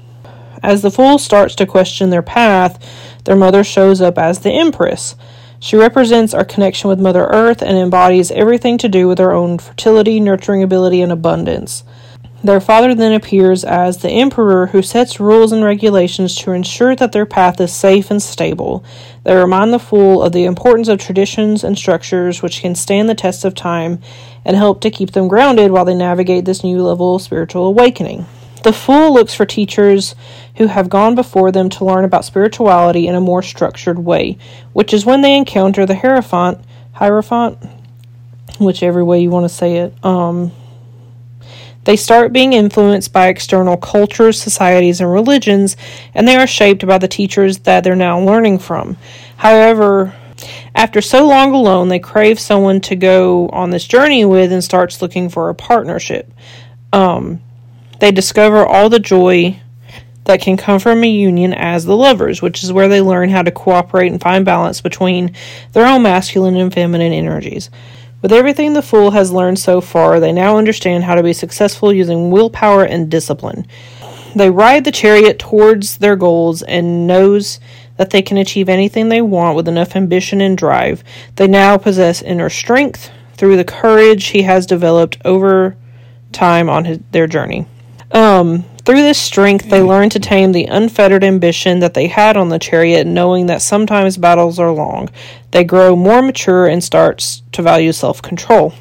As 0.62 0.82
the 0.82 0.92
fool 0.92 1.18
starts 1.18 1.56
to 1.56 1.65
question 1.65 2.10
their 2.10 2.22
path, 2.22 2.84
their 3.24 3.36
mother 3.36 3.63
shows 3.63 4.02
up 4.02 4.18
as 4.18 4.39
the 4.39 4.52
empress. 4.52 5.15
She 5.60 5.76
represents 5.76 6.34
our 6.34 6.46
connection 6.46 6.89
with 6.89 7.02
Mother 7.02 7.26
Earth 7.26 7.62
and 7.62 7.78
embodies 7.78 8.32
everything 8.32 8.78
to 8.78 8.89
do 8.89 9.08
with 9.08 9.20
our 9.20 9.34
own 9.34 9.58
fertility, 9.58 10.20
nurturing 10.20 10.63
ability, 10.63 11.02
and 11.02 11.12
abundance. 11.12 11.84
Their 12.41 12.62
father 12.62 12.95
then 12.95 13.12
appears 13.12 13.65
as 13.65 13.97
the 13.97 14.10
emperor 14.10 14.67
who 14.67 14.82
sets 14.82 15.19
rules 15.19 15.52
and 15.52 15.62
regulations 15.63 16.36
to 16.38 16.52
ensure 16.52 16.95
that 16.95 17.12
their 17.12 17.25
path 17.25 17.60
is 17.60 17.73
safe 17.73 18.10
and 18.10 18.21
stable. 18.21 18.84
They 19.25 19.36
remind 19.36 19.73
the 19.73 19.80
fool 19.80 20.23
of 20.23 20.32
the 20.32 20.45
importance 20.45 20.88
of 20.88 20.99
traditions 20.99 21.65
and 21.65 21.78
structures 21.78 22.41
which 22.41 22.62
can 22.62 22.75
stand 22.75 23.10
the 23.10 23.15
test 23.15 23.43
of 23.43 23.56
time 23.56 23.99
and 24.45 24.56
help 24.56 24.80
to 24.82 24.89
keep 24.89 25.12
them 25.12 25.28
grounded 25.28 25.71
while 25.71 25.84
they 25.84 25.93
navigate 25.95 26.45
this 26.45 26.63
new 26.63 26.82
level 26.82 27.15
of 27.15 27.21
spiritual 27.21 27.65
awakening. 27.65 28.25
The 28.63 28.73
fool 28.73 29.13
looks 29.13 29.34
for 29.34 29.45
teachers 29.45 30.15
who 30.56 30.67
have 30.67 30.89
gone 30.89 31.15
before 31.15 31.52
them 31.52 31.69
to 31.71 31.86
learn 31.86 32.06
about 32.06 32.25
spirituality 32.25 33.08
in 33.08 33.15
a 33.15 33.21
more 33.21 33.41
structured 33.41 33.99
way, 33.99 34.38
which 34.71 34.93
is 34.93 35.06
when 35.06 35.21
they 35.21 35.36
encounter 35.38 35.86
the 35.86 35.95
Hierophant, 35.95 36.60
Hierophant, 36.93 37.58
whichever 38.60 39.04
way 39.04 39.21
you 39.21 39.30
want 39.30 39.45
to 39.45 39.49
say 39.49 39.78
it. 39.78 39.93
Um, 40.04 40.52
they 41.89 41.95
start 41.95 42.32
being 42.32 42.54
influenced 42.54 43.12
by 43.12 43.30
external 43.30 43.75
cultures, 43.75 44.39
societies, 44.39 45.02
and 45.02 45.12
religions, 45.12 45.75
and 46.13 46.28
they 46.28 46.36
are 46.36 46.45
shaped 46.45 46.86
by 46.86 46.99
the 46.99 47.08
teachers 47.08 47.58
that 47.62 47.84
they're 47.84 47.95
now 47.95 48.19
learning 48.19 48.60
from. 48.60 48.95
However, 49.38 50.13
after 50.75 51.02
so 51.02 51.25
long 51.25 51.52
alone, 51.52 51.88
they 51.88 51.97
crave 51.97 52.39
someone 52.39 52.80
to 52.82 52.95
go 52.95 53.49
on 53.49 53.71
this 53.71 53.88
journey 53.88 54.23
with 54.23 54.52
and 54.52 54.63
starts 54.63 55.02
looking 55.02 55.30
for 55.30 55.49
a 55.49 55.56
partnership. 55.56 56.32
Um, 56.93 57.41
they 57.99 58.12
discover 58.12 58.63
all 58.63 58.91
the 58.91 58.99
joy 58.99 59.60
that 60.25 60.41
can 60.41 60.58
come 60.58 60.80
from 60.80 61.04
a 61.04 61.10
union 61.10 61.56
as 61.56 61.86
the 61.86 61.97
lovers, 61.97 62.39
which 62.39 62.63
is 62.63 62.71
where 62.71 62.88
they 62.88 63.02
learn 63.02 63.30
how 63.30 63.41
to 63.41 63.49
cooperate 63.49 64.12
and 64.12 64.21
find 64.21 64.45
balance 64.45 64.80
between 64.80 65.34
their 65.71 65.88
own 65.88 66.04
masculine 66.04 66.56
and 66.56 66.71
feminine 66.71 67.13
energies. 67.13 67.71
With 68.21 68.34
everything 68.34 68.73
the 68.73 68.82
Fool 68.82 69.12
has 69.12 69.32
learned 69.32 69.60
so 69.60 69.79
far, 69.79 70.19
they 70.19 70.34
now 70.34 70.58
understand 70.58 71.05
how 71.05 71.15
to 71.15 71.23
be 71.23 71.32
successful 71.32 71.93
using 71.93 72.32
willpower 72.32 72.84
and 72.84 73.10
discipline. 73.10 73.65
They 74.36 74.49
ride 74.49 74.84
the 74.84 74.91
chariot 74.91 75.39
towards 75.39 75.97
their 75.97 76.17
goals 76.17 76.62
and 76.62 77.08
knows 77.08 77.62
that 77.95 78.10
they 78.10 78.21
can 78.21 78.38
achieve 78.38 78.67
anything 78.67 79.08
they 79.08 79.21
want 79.21 79.55
with 79.55 79.69
enough 79.69 79.95
ambition 79.95 80.41
and 80.41 80.58
drive. 80.58 81.03
They 81.38 81.47
now 81.47 81.77
possess 81.77 82.21
inner 82.21 82.49
strength 82.49 83.10
through 83.36 83.55
the 83.55 83.63
courage 83.63 84.27
he 84.27 84.41
has 84.41 84.65
developed 84.65 85.17
over 85.23 85.77
time 86.34 86.69
on 86.69 86.86
his, 86.86 86.99
their 87.12 87.25
journey. 87.25 87.65
Um, 88.12 88.65
through 88.89 89.04
this 89.04 89.21
strength, 89.21 89.69
they 89.69 89.82
mm. 89.82 89.88
learn 89.88 90.10
to 90.10 90.19
tame 90.19 90.52
the 90.52 90.65
unfettered 90.65 91.23
ambition 91.23 91.78
that 91.78 91.93
they 91.93 92.08
had 92.08 92.36
on 92.36 92.49
the 92.49 92.58
chariot, 92.58 93.06
knowing 93.06 93.45
that 93.45 93.62
sometimes 93.62 94.17
battles 94.17 94.58
are 94.58 94.71
long. 94.71 95.08
They 95.52 95.63
grow 95.63 95.95
more 95.95 96.23
mature 96.23 96.65
and 96.65 96.84
start 96.84 97.19
to 97.52 97.62
value 97.62 97.91
self 97.91 98.19
control. 98.19 98.73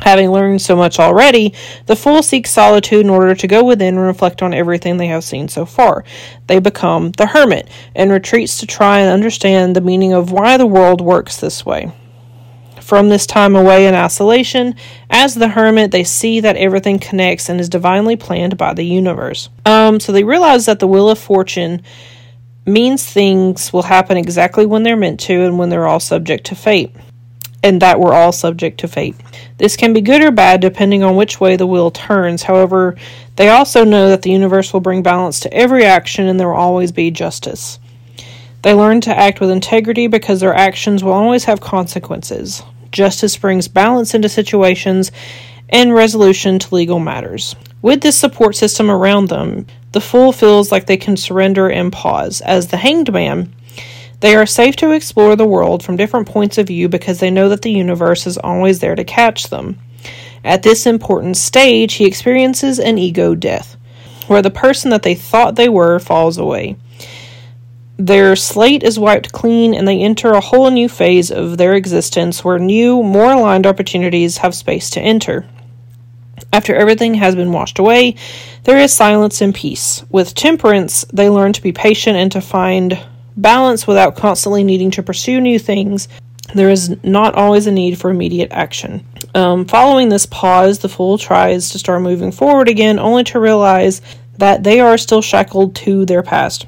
Having 0.00 0.30
learned 0.30 0.60
so 0.60 0.76
much 0.76 0.98
already, 0.98 1.54
the 1.86 1.96
fool 1.96 2.22
seeks 2.22 2.50
solitude 2.50 3.00
in 3.00 3.08
order 3.08 3.34
to 3.34 3.46
go 3.46 3.64
within 3.64 3.96
and 3.96 4.06
reflect 4.06 4.42
on 4.42 4.52
everything 4.52 4.98
they 4.98 5.06
have 5.06 5.24
seen 5.24 5.48
so 5.48 5.64
far. 5.64 6.04
They 6.46 6.58
become 6.58 7.12
the 7.12 7.28
hermit 7.28 7.70
and 7.94 8.12
retreats 8.12 8.60
to 8.60 8.66
try 8.66 8.98
and 8.98 9.10
understand 9.10 9.74
the 9.74 9.80
meaning 9.80 10.12
of 10.12 10.32
why 10.32 10.58
the 10.58 10.66
world 10.66 11.00
works 11.00 11.38
this 11.38 11.64
way 11.64 11.90
from 12.88 13.10
this 13.10 13.26
time 13.26 13.54
away 13.54 13.86
in 13.86 13.94
isolation, 13.94 14.74
as 15.10 15.34
the 15.34 15.48
hermit, 15.48 15.90
they 15.90 16.04
see 16.04 16.40
that 16.40 16.56
everything 16.56 16.98
connects 16.98 17.50
and 17.50 17.60
is 17.60 17.68
divinely 17.68 18.16
planned 18.16 18.56
by 18.56 18.72
the 18.72 18.82
universe. 18.82 19.50
Um, 19.66 20.00
so 20.00 20.10
they 20.10 20.24
realize 20.24 20.64
that 20.64 20.78
the 20.78 20.86
wheel 20.86 21.10
of 21.10 21.18
fortune 21.18 21.82
means 22.64 23.04
things 23.04 23.74
will 23.74 23.82
happen 23.82 24.16
exactly 24.16 24.64
when 24.64 24.84
they're 24.84 24.96
meant 24.96 25.20
to 25.20 25.42
and 25.42 25.58
when 25.58 25.68
they're 25.68 25.86
all 25.86 26.00
subject 26.00 26.46
to 26.46 26.54
fate. 26.54 26.96
And 27.62 27.82
that 27.82 28.00
we're 28.00 28.14
all 28.14 28.32
subject 28.32 28.80
to 28.80 28.88
fate. 28.88 29.16
This 29.58 29.76
can 29.76 29.92
be 29.92 30.00
good 30.00 30.24
or 30.24 30.30
bad 30.30 30.62
depending 30.62 31.02
on 31.02 31.14
which 31.14 31.38
way 31.38 31.56
the 31.56 31.66
wheel 31.66 31.90
turns. 31.90 32.44
However, 32.44 32.96
they 33.36 33.50
also 33.50 33.84
know 33.84 34.08
that 34.08 34.22
the 34.22 34.30
universe 34.30 34.72
will 34.72 34.80
bring 34.80 35.02
balance 35.02 35.40
to 35.40 35.52
every 35.52 35.84
action 35.84 36.26
and 36.26 36.40
there 36.40 36.48
will 36.48 36.56
always 36.56 36.90
be 36.90 37.10
justice. 37.10 37.78
They 38.62 38.72
learn 38.72 39.02
to 39.02 39.14
act 39.14 39.40
with 39.40 39.50
integrity 39.50 40.06
because 40.06 40.40
their 40.40 40.54
actions 40.54 41.04
will 41.04 41.12
always 41.12 41.44
have 41.44 41.60
consequences. 41.60 42.62
Justice 42.92 43.36
brings 43.36 43.68
balance 43.68 44.14
into 44.14 44.28
situations 44.28 45.12
and 45.68 45.94
resolution 45.94 46.58
to 46.58 46.74
legal 46.74 46.98
matters. 46.98 47.54
With 47.82 48.00
this 48.00 48.16
support 48.16 48.56
system 48.56 48.90
around 48.90 49.28
them, 49.28 49.66
the 49.92 50.00
fool 50.00 50.32
feels 50.32 50.72
like 50.72 50.86
they 50.86 50.96
can 50.96 51.16
surrender 51.16 51.68
and 51.68 51.92
pause. 51.92 52.40
As 52.40 52.68
the 52.68 52.76
hanged 52.76 53.12
man, 53.12 53.54
they 54.20 54.34
are 54.34 54.46
safe 54.46 54.74
to 54.76 54.90
explore 54.90 55.36
the 55.36 55.46
world 55.46 55.84
from 55.84 55.96
different 55.96 56.28
points 56.28 56.58
of 56.58 56.66
view 56.66 56.88
because 56.88 57.20
they 57.20 57.30
know 57.30 57.48
that 57.48 57.62
the 57.62 57.70
universe 57.70 58.26
is 58.26 58.36
always 58.38 58.80
there 58.80 58.96
to 58.96 59.04
catch 59.04 59.44
them. 59.44 59.78
At 60.44 60.62
this 60.62 60.86
important 60.86 61.36
stage, 61.36 61.94
he 61.94 62.06
experiences 62.06 62.78
an 62.78 62.98
ego 62.98 63.34
death, 63.34 63.76
where 64.26 64.42
the 64.42 64.50
person 64.50 64.90
that 64.90 65.02
they 65.02 65.14
thought 65.14 65.54
they 65.54 65.68
were 65.68 65.98
falls 65.98 66.38
away. 66.38 66.76
Their 67.98 68.36
slate 68.36 68.84
is 68.84 68.96
wiped 68.96 69.32
clean 69.32 69.74
and 69.74 69.86
they 69.86 70.00
enter 70.00 70.30
a 70.30 70.40
whole 70.40 70.70
new 70.70 70.88
phase 70.88 71.32
of 71.32 71.58
their 71.58 71.74
existence 71.74 72.44
where 72.44 72.60
new, 72.60 73.02
more 73.02 73.32
aligned 73.32 73.66
opportunities 73.66 74.38
have 74.38 74.54
space 74.54 74.90
to 74.90 75.00
enter. 75.00 75.44
After 76.52 76.76
everything 76.76 77.14
has 77.14 77.34
been 77.34 77.50
washed 77.50 77.80
away, 77.80 78.14
there 78.62 78.78
is 78.78 78.94
silence 78.94 79.40
and 79.40 79.52
peace. 79.52 80.04
With 80.10 80.36
temperance, 80.36 81.04
they 81.12 81.28
learn 81.28 81.52
to 81.54 81.62
be 81.62 81.72
patient 81.72 82.16
and 82.16 82.30
to 82.30 82.40
find 82.40 83.04
balance 83.36 83.84
without 83.88 84.14
constantly 84.14 84.62
needing 84.62 84.92
to 84.92 85.02
pursue 85.02 85.40
new 85.40 85.58
things. 85.58 86.06
There 86.54 86.70
is 86.70 86.96
not 87.02 87.34
always 87.34 87.66
a 87.66 87.72
need 87.72 87.98
for 87.98 88.10
immediate 88.10 88.52
action. 88.52 89.04
Um, 89.34 89.64
following 89.64 90.08
this 90.08 90.24
pause, 90.24 90.78
the 90.78 90.88
fool 90.88 91.18
tries 91.18 91.70
to 91.70 91.80
start 91.80 92.02
moving 92.02 92.30
forward 92.30 92.68
again, 92.68 93.00
only 93.00 93.24
to 93.24 93.40
realize 93.40 94.02
that 94.38 94.62
they 94.62 94.78
are 94.78 94.96
still 94.96 95.20
shackled 95.20 95.74
to 95.76 96.06
their 96.06 96.22
past 96.22 96.64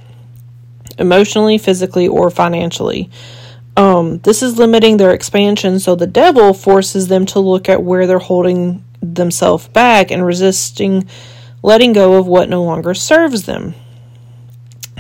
emotionally, 1.00 1.58
physically, 1.58 2.06
or 2.06 2.30
financially. 2.30 3.10
Um, 3.76 4.18
this 4.18 4.42
is 4.42 4.58
limiting 4.58 4.96
their 4.96 5.12
expansion, 5.12 5.80
so 5.80 5.94
the 5.94 6.06
devil 6.06 6.52
forces 6.52 7.08
them 7.08 7.26
to 7.26 7.40
look 7.40 7.68
at 7.68 7.82
where 7.82 8.06
they're 8.06 8.18
holding 8.18 8.84
themselves 9.00 9.68
back 9.68 10.10
and 10.10 10.26
resisting 10.26 11.08
letting 11.62 11.92
go 11.92 12.14
of 12.14 12.26
what 12.26 12.48
no 12.48 12.62
longer 12.62 12.94
serves 12.94 13.44
them. 13.44 13.74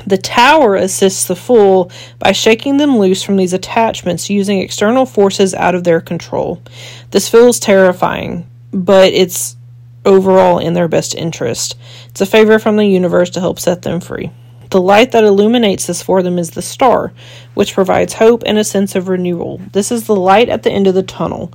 The 0.06 0.18
tower 0.18 0.76
assists 0.76 1.26
the 1.26 1.36
fool 1.36 1.90
by 2.18 2.32
shaking 2.32 2.78
them 2.78 2.98
loose 2.98 3.22
from 3.22 3.36
these 3.36 3.52
attachments 3.52 4.30
using 4.30 4.58
external 4.58 5.06
forces 5.06 5.54
out 5.54 5.74
of 5.74 5.84
their 5.84 6.00
control. 6.00 6.62
This 7.10 7.28
feels 7.28 7.58
terrifying, 7.58 8.48
but 8.72 9.12
it's 9.12 9.56
overall 10.04 10.58
in 10.58 10.72
their 10.72 10.88
best 10.88 11.14
interest. 11.14 11.76
It's 12.08 12.20
a 12.20 12.26
favor 12.26 12.58
from 12.58 12.76
the 12.76 12.86
universe 12.86 13.30
to 13.30 13.40
help 13.40 13.58
set 13.60 13.82
them 13.82 14.00
free. 14.00 14.30
The 14.70 14.80
light 14.80 15.10
that 15.10 15.24
illuminates 15.24 15.86
this 15.86 16.00
for 16.00 16.22
them 16.22 16.38
is 16.38 16.50
the 16.50 16.62
star, 16.62 17.12
which 17.54 17.74
provides 17.74 18.14
hope 18.14 18.44
and 18.46 18.56
a 18.56 18.62
sense 18.62 18.94
of 18.94 19.08
renewal. 19.08 19.60
This 19.72 19.90
is 19.90 20.06
the 20.06 20.14
light 20.14 20.48
at 20.48 20.62
the 20.62 20.70
end 20.70 20.86
of 20.86 20.94
the 20.94 21.02
tunnel. 21.02 21.52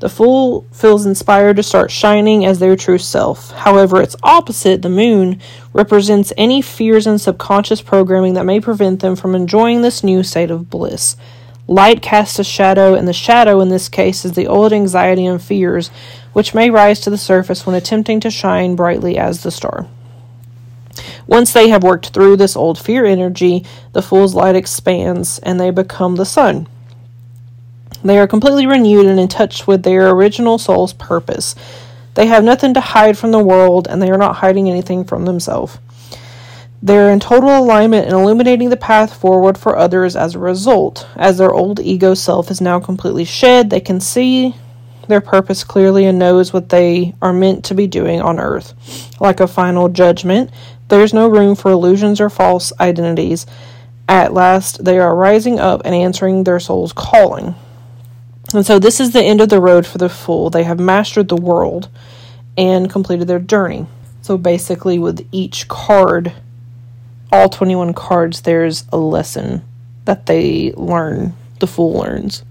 The 0.00 0.10
fool 0.10 0.66
feels 0.70 1.06
inspired 1.06 1.56
to 1.56 1.62
start 1.62 1.90
shining 1.90 2.44
as 2.44 2.58
their 2.58 2.76
true 2.76 2.98
self. 2.98 3.52
However, 3.52 4.02
its 4.02 4.16
opposite, 4.22 4.82
the 4.82 4.90
moon, 4.90 5.40
represents 5.72 6.32
any 6.36 6.60
fears 6.60 7.06
and 7.06 7.18
subconscious 7.18 7.80
programming 7.80 8.34
that 8.34 8.44
may 8.44 8.60
prevent 8.60 9.00
them 9.00 9.16
from 9.16 9.34
enjoying 9.34 9.80
this 9.80 10.04
new 10.04 10.22
state 10.22 10.50
of 10.50 10.68
bliss. 10.68 11.16
Light 11.66 12.02
casts 12.02 12.38
a 12.38 12.44
shadow, 12.44 12.94
and 12.94 13.08
the 13.08 13.14
shadow 13.14 13.60
in 13.60 13.70
this 13.70 13.88
case 13.88 14.26
is 14.26 14.32
the 14.32 14.46
old 14.46 14.74
anxiety 14.74 15.24
and 15.24 15.42
fears, 15.42 15.90
which 16.34 16.54
may 16.54 16.68
rise 16.68 17.00
to 17.00 17.10
the 17.10 17.18
surface 17.18 17.64
when 17.64 17.74
attempting 17.74 18.20
to 18.20 18.30
shine 18.30 18.76
brightly 18.76 19.16
as 19.16 19.42
the 19.42 19.50
star. 19.50 19.86
Once 21.26 21.52
they 21.52 21.68
have 21.68 21.82
worked 21.82 22.08
through 22.10 22.36
this 22.36 22.56
old 22.56 22.78
fear 22.78 23.04
energy, 23.04 23.64
the 23.92 24.02
fool's 24.02 24.34
light 24.34 24.56
expands 24.56 25.38
and 25.40 25.58
they 25.58 25.70
become 25.70 26.16
the 26.16 26.24
sun. 26.24 26.66
They 28.04 28.18
are 28.18 28.28
completely 28.28 28.66
renewed 28.66 29.06
and 29.06 29.18
in 29.18 29.28
touch 29.28 29.66
with 29.66 29.82
their 29.82 30.10
original 30.10 30.58
soul's 30.58 30.92
purpose. 30.92 31.54
They 32.14 32.26
have 32.26 32.44
nothing 32.44 32.74
to 32.74 32.80
hide 32.80 33.16
from 33.16 33.30
the 33.30 33.38
world, 33.38 33.86
and 33.88 34.02
they 34.02 34.10
are 34.10 34.18
not 34.18 34.36
hiding 34.36 34.68
anything 34.68 35.04
from 35.04 35.24
themselves. 35.24 35.78
They're 36.82 37.10
in 37.10 37.20
total 37.20 37.56
alignment 37.56 38.06
and 38.06 38.14
illuminating 38.14 38.70
the 38.70 38.76
path 38.76 39.14
forward 39.14 39.58
for 39.58 39.76
others 39.76 40.14
as 40.14 40.34
a 40.34 40.38
result. 40.38 41.06
As 41.16 41.38
their 41.38 41.52
old 41.52 41.80
ego 41.80 42.14
self 42.14 42.50
is 42.50 42.60
now 42.60 42.78
completely 42.78 43.24
shed, 43.24 43.70
they 43.70 43.80
can 43.80 44.00
see 44.00 44.54
their 45.08 45.20
purpose 45.20 45.64
clearly 45.64 46.06
and 46.06 46.18
knows 46.18 46.52
what 46.52 46.68
they 46.68 47.14
are 47.20 47.32
meant 47.32 47.64
to 47.66 47.74
be 47.74 47.86
doing 47.86 48.20
on 48.20 48.38
earth. 48.38 48.74
Like 49.20 49.40
a 49.40 49.46
final 49.46 49.88
judgment, 49.88 50.50
there's 50.88 51.14
no 51.14 51.28
room 51.28 51.54
for 51.54 51.70
illusions 51.70 52.20
or 52.20 52.30
false 52.30 52.72
identities. 52.80 53.46
At 54.08 54.32
last, 54.32 54.84
they 54.84 54.98
are 54.98 55.14
rising 55.14 55.58
up 55.60 55.82
and 55.84 55.94
answering 55.94 56.44
their 56.44 56.60
soul's 56.60 56.92
calling. 56.92 57.54
And 58.54 58.64
so, 58.64 58.78
this 58.78 59.00
is 59.00 59.12
the 59.12 59.22
end 59.22 59.42
of 59.42 59.50
the 59.50 59.60
road 59.60 59.86
for 59.86 59.98
the 59.98 60.08
fool. 60.08 60.48
They 60.48 60.62
have 60.62 60.80
mastered 60.80 61.28
the 61.28 61.36
world 61.36 61.90
and 62.56 62.90
completed 62.90 63.28
their 63.28 63.38
journey. 63.38 63.86
So, 64.22 64.38
basically, 64.38 64.98
with 64.98 65.28
each 65.30 65.68
card, 65.68 66.32
all 67.30 67.50
21 67.50 67.92
cards, 67.92 68.40
there's 68.40 68.86
a 68.90 68.96
lesson 68.96 69.62
that 70.06 70.24
they 70.24 70.72
learn, 70.72 71.34
the 71.60 71.66
fool 71.66 71.92
learns, 71.92 72.42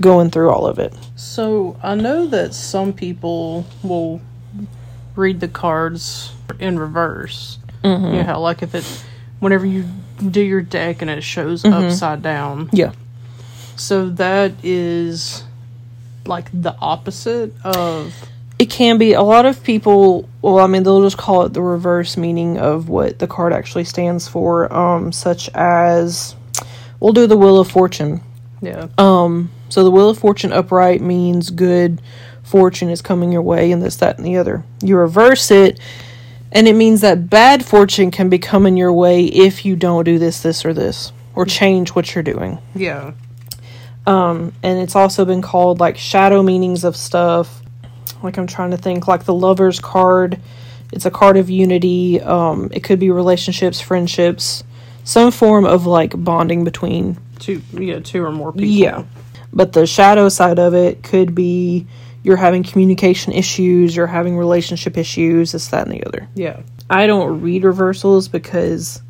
going 0.00 0.30
through 0.30 0.50
all 0.50 0.66
of 0.66 0.78
it. 0.78 0.94
So 1.16 1.76
I 1.82 1.94
know 1.94 2.26
that 2.26 2.54
some 2.54 2.92
people 2.92 3.66
will 3.82 4.20
read 5.14 5.40
the 5.40 5.48
cards 5.48 6.32
in 6.58 6.78
reverse. 6.78 7.58
Mm-hmm. 7.82 8.04
You 8.06 8.12
know 8.12 8.22
how, 8.24 8.40
like, 8.40 8.62
if 8.62 8.74
it, 8.74 8.84
whenever 9.40 9.64
you 9.66 9.84
do 10.30 10.40
your 10.40 10.62
deck 10.62 11.02
and 11.02 11.10
it 11.10 11.22
shows 11.22 11.62
Mm-hmm. 11.62 11.86
upside 11.86 12.22
down. 12.22 12.68
Yeah. 12.72 12.92
So 13.76 14.08
that 14.10 14.52
is 14.62 15.44
like 16.24 16.50
the 16.52 16.74
opposite 16.80 17.52
of. 17.64 18.14
It 18.58 18.70
can 18.70 18.96
be. 18.96 19.12
A 19.12 19.22
lot 19.22 19.44
of 19.44 19.62
people, 19.62 20.26
well, 20.40 20.58
I 20.60 20.66
mean, 20.66 20.82
they'll 20.82 21.02
just 21.02 21.18
call 21.18 21.44
it 21.44 21.52
the 21.52 21.60
reverse 21.62 22.16
meaning 22.16 22.56
of 22.58 22.88
what 22.88 23.18
the 23.18 23.26
card 23.26 23.52
actually 23.52 23.84
stands 23.84 24.26
for, 24.26 24.72
um, 24.72 25.12
such 25.12 25.50
as 25.50 26.34
we'll 26.98 27.12
do 27.12 27.26
the 27.26 27.36
Wheel 27.36 27.58
of 27.58 27.70
Fortune. 27.70 28.22
Yeah. 28.66 28.88
Um, 28.98 29.50
so 29.68 29.84
the 29.84 29.90
Wheel 29.90 30.10
of 30.10 30.18
Fortune 30.18 30.52
upright 30.52 31.00
means 31.00 31.50
good 31.50 32.00
fortune 32.42 32.90
is 32.90 33.02
coming 33.02 33.32
your 33.32 33.42
way, 33.42 33.72
and 33.72 33.82
this, 33.82 33.96
that, 33.96 34.18
and 34.18 34.26
the 34.26 34.36
other. 34.36 34.64
You 34.82 34.96
reverse 34.96 35.50
it, 35.50 35.80
and 36.52 36.66
it 36.68 36.74
means 36.74 37.00
that 37.00 37.28
bad 37.28 37.64
fortune 37.64 38.10
can 38.10 38.28
be 38.28 38.38
coming 38.38 38.76
your 38.76 38.92
way 38.92 39.24
if 39.24 39.64
you 39.64 39.76
don't 39.76 40.04
do 40.04 40.18
this, 40.18 40.42
this, 40.42 40.64
or 40.64 40.72
this, 40.72 41.12
or 41.34 41.44
change 41.44 41.90
what 41.90 42.14
you're 42.14 42.24
doing. 42.24 42.58
Yeah. 42.74 43.12
Um, 44.06 44.52
and 44.62 44.78
it's 44.78 44.94
also 44.94 45.24
been 45.24 45.42
called 45.42 45.80
like 45.80 45.96
shadow 45.96 46.42
meanings 46.42 46.84
of 46.84 46.96
stuff. 46.96 47.62
Like 48.22 48.38
I'm 48.38 48.46
trying 48.46 48.70
to 48.70 48.76
think, 48.76 49.08
like 49.08 49.24
the 49.24 49.34
Lover's 49.34 49.80
card. 49.80 50.40
It's 50.92 51.04
a 51.04 51.10
card 51.10 51.36
of 51.36 51.50
unity. 51.50 52.20
Um, 52.20 52.70
it 52.72 52.84
could 52.84 53.00
be 53.00 53.10
relationships, 53.10 53.80
friendships, 53.80 54.62
some 55.02 55.32
form 55.32 55.64
of 55.64 55.84
like 55.84 56.12
bonding 56.16 56.62
between 56.62 57.18
Two, 57.38 57.62
yeah, 57.72 58.00
two 58.00 58.24
or 58.24 58.32
more 58.32 58.52
people. 58.52 58.68
Yeah. 58.68 59.04
But 59.52 59.72
the 59.72 59.86
shadow 59.86 60.28
side 60.28 60.58
of 60.58 60.74
it 60.74 61.02
could 61.02 61.34
be 61.34 61.86
you're 62.22 62.36
having 62.36 62.62
communication 62.62 63.32
issues, 63.32 63.94
you're 63.94 64.06
having 64.08 64.36
relationship 64.36 64.96
issues, 64.96 65.52
this, 65.52 65.68
that, 65.68 65.86
and 65.86 65.96
the 65.96 66.04
other. 66.04 66.28
Yeah. 66.34 66.60
I 66.90 67.06
don't 67.06 67.40
read 67.40 67.64
reversals 67.64 68.28
because 68.28 69.00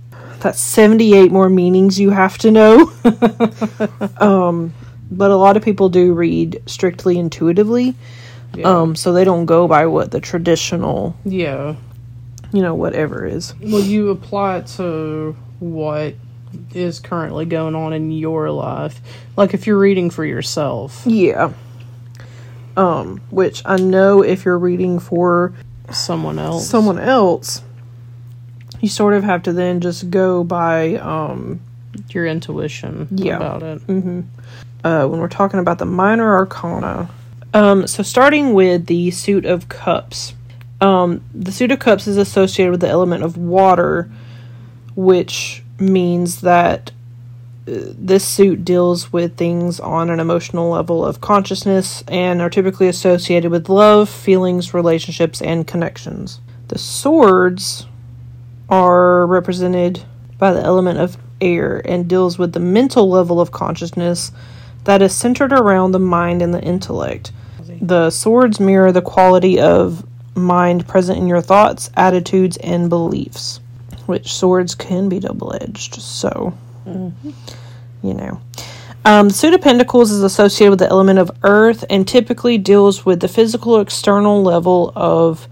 that's 0.40 0.60
78 0.60 1.32
more 1.32 1.48
meanings 1.48 1.98
you 1.98 2.10
have 2.10 2.36
to 2.38 2.50
know. 2.50 2.92
um, 4.18 4.74
but 5.10 5.30
a 5.30 5.36
lot 5.36 5.56
of 5.56 5.64
people 5.64 5.88
do 5.88 6.12
read 6.12 6.62
strictly 6.66 7.18
intuitively. 7.18 7.94
Yeah. 8.54 8.68
Um, 8.68 8.96
so 8.96 9.12
they 9.12 9.24
don't 9.24 9.46
go 9.46 9.66
by 9.66 9.86
what 9.86 10.10
the 10.10 10.20
traditional, 10.20 11.16
yeah. 11.24 11.76
you 12.52 12.62
know, 12.62 12.74
whatever 12.74 13.26
is. 13.26 13.54
Well, 13.60 13.80
you 13.80 14.10
apply 14.10 14.58
it 14.58 14.66
to 14.76 15.36
what 15.58 16.14
is 16.74 17.00
currently 17.00 17.44
going 17.44 17.74
on 17.74 17.92
in 17.92 18.10
your 18.10 18.50
life. 18.50 19.00
Like 19.36 19.54
if 19.54 19.66
you're 19.66 19.78
reading 19.78 20.10
for 20.10 20.24
yourself. 20.24 21.02
Yeah. 21.06 21.52
Um, 22.76 23.20
which 23.30 23.62
I 23.64 23.76
know 23.76 24.22
if 24.22 24.44
you're 24.44 24.58
reading 24.58 24.98
for 24.98 25.54
Someone 25.92 26.38
else. 26.38 26.68
someone 26.68 26.98
else, 26.98 27.62
you 28.80 28.88
sort 28.88 29.14
of 29.14 29.24
have 29.24 29.42
to 29.44 29.52
then 29.52 29.80
just 29.80 30.10
go 30.10 30.44
by 30.44 30.96
um, 30.96 31.60
your 32.10 32.26
intuition 32.26 33.08
Yeah. 33.12 33.36
about 33.36 33.62
it. 33.62 33.86
Mm-hmm. 33.86 34.20
uh, 34.84 35.06
when 35.06 35.20
we're 35.20 35.28
talking 35.28 35.58
about 35.60 35.78
the 35.78 35.86
minor 35.86 36.36
arcana. 36.36 37.08
Um, 37.54 37.86
so 37.86 38.02
starting 38.02 38.52
with 38.52 38.86
the 38.86 39.10
suit 39.10 39.46
of 39.46 39.68
cups, 39.70 40.34
um, 40.82 41.22
the 41.34 41.52
suit 41.52 41.72
of 41.72 41.78
cups 41.78 42.06
is 42.06 42.18
associated 42.18 42.70
with 42.72 42.80
the 42.80 42.88
element 42.88 43.24
of 43.24 43.38
water, 43.38 44.10
which 44.94 45.62
means 45.78 46.40
that 46.42 46.90
uh, 47.68 47.92
this 47.98 48.24
suit 48.24 48.64
deals 48.64 49.12
with 49.12 49.36
things 49.36 49.80
on 49.80 50.10
an 50.10 50.20
emotional 50.20 50.70
level 50.70 51.04
of 51.04 51.20
consciousness 51.20 52.02
and 52.08 52.40
are 52.40 52.50
typically 52.50 52.88
associated 52.88 53.50
with 53.50 53.68
love, 53.68 54.08
feelings, 54.08 54.72
relationships, 54.72 55.42
and 55.42 55.66
connections. 55.66 56.40
The 56.68 56.78
swords 56.78 57.86
are 58.68 59.26
represented 59.26 60.04
by 60.38 60.52
the 60.52 60.62
element 60.62 60.98
of 60.98 61.16
air 61.40 61.82
and 61.84 62.08
deals 62.08 62.38
with 62.38 62.52
the 62.52 62.60
mental 62.60 63.08
level 63.08 63.40
of 63.40 63.52
consciousness 63.52 64.32
that 64.84 65.02
is 65.02 65.14
centered 65.14 65.52
around 65.52 65.92
the 65.92 65.98
mind 65.98 66.42
and 66.42 66.54
the 66.54 66.62
intellect. 66.62 67.32
The 67.80 68.10
swords 68.10 68.58
mirror 68.58 68.92
the 68.92 69.02
quality 69.02 69.60
of 69.60 70.06
mind 70.34 70.86
present 70.86 71.18
in 71.18 71.26
your 71.26 71.40
thoughts, 71.40 71.90
attitudes, 71.96 72.56
and 72.58 72.88
beliefs, 72.88 73.60
which 74.06 74.32
swords 74.32 74.74
can 74.74 75.08
be 75.08 75.20
double 75.20 75.54
edged. 75.60 75.96
So, 76.00 76.56
you 78.02 78.14
know. 78.14 78.40
Um, 79.04 79.28
the 79.28 79.34
suit 79.34 79.54
of 79.54 79.60
pentacles 79.60 80.10
is 80.10 80.24
associated 80.24 80.70
with 80.70 80.78
the 80.80 80.88
element 80.88 81.20
of 81.20 81.30
earth 81.44 81.84
and 81.88 82.08
typically 82.08 82.58
deals 82.58 83.06
with 83.06 83.20
the 83.20 83.28
physical 83.28 83.80
external 83.80 84.42
level 84.42 84.92
of 84.96 85.46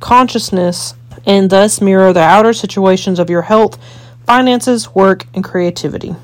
consciousness 0.00 0.94
and 1.24 1.48
thus 1.48 1.80
mirror 1.80 2.12
the 2.12 2.20
outer 2.20 2.52
situations 2.52 3.18
of 3.18 3.30
your 3.30 3.42
health, 3.42 3.78
finances, 4.26 4.94
work, 4.94 5.24
and 5.34 5.44
creativity. 5.44 6.16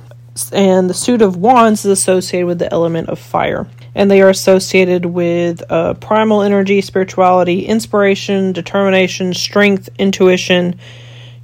And 0.53 0.91
the 0.91 0.95
suit 0.95 1.23
of 1.23 1.37
wands 1.37 1.85
is 1.85 1.93
associated 1.93 2.47
with 2.47 2.59
the 2.59 2.73
element 2.73 3.09
of 3.09 3.19
fire. 3.19 3.69
And 3.95 4.11
they 4.11 4.23
are 4.23 4.31
associated 4.31 5.05
with 5.05 5.63
uh, 5.71 5.95
primal 5.95 6.43
energy, 6.43 6.81
spirituality, 6.81 7.67
inspiration, 7.67 8.53
determination, 8.53 9.35
strength, 9.35 9.89
intuition, 9.99 10.81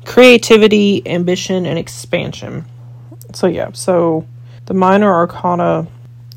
creativity, 0.05 1.07
ambition, 1.07 1.67
and 1.67 1.79
expansion. 1.79 2.65
So, 3.35 3.47
yeah, 3.47 3.73
so 3.73 4.27
the 4.67 4.75
minor 4.75 5.13
arcana 5.13 5.87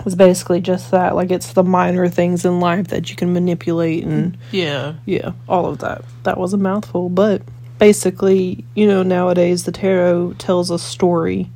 is 0.05 0.15
basically 0.15 0.61
just 0.61 0.91
that. 0.91 1.15
Like, 1.15 1.31
it's 1.31 1.53
the 1.53 1.63
minor 1.63 2.07
things 2.09 2.43
in 2.45 2.59
life 2.59 2.87
that 2.87 3.09
you 3.09 3.15
can 3.15 3.33
manipulate 3.33 4.03
and 4.03 4.37
Yeah. 4.51 4.93
yeah, 5.05 5.33
all 5.47 5.67
of 5.67 5.79
that. 5.79 6.03
That 6.23 6.37
was 6.37 6.53
a 6.53 6.57
mouthful, 6.57 7.09
but 7.09 7.41
basically, 7.79 8.63
you 8.75 8.87
know, 8.87 9.03
nowadays 9.03 9.63
the 9.63 9.71
tarot 9.71 10.33
tells 10.37 10.69
a 10.69 10.79
story 10.79 11.49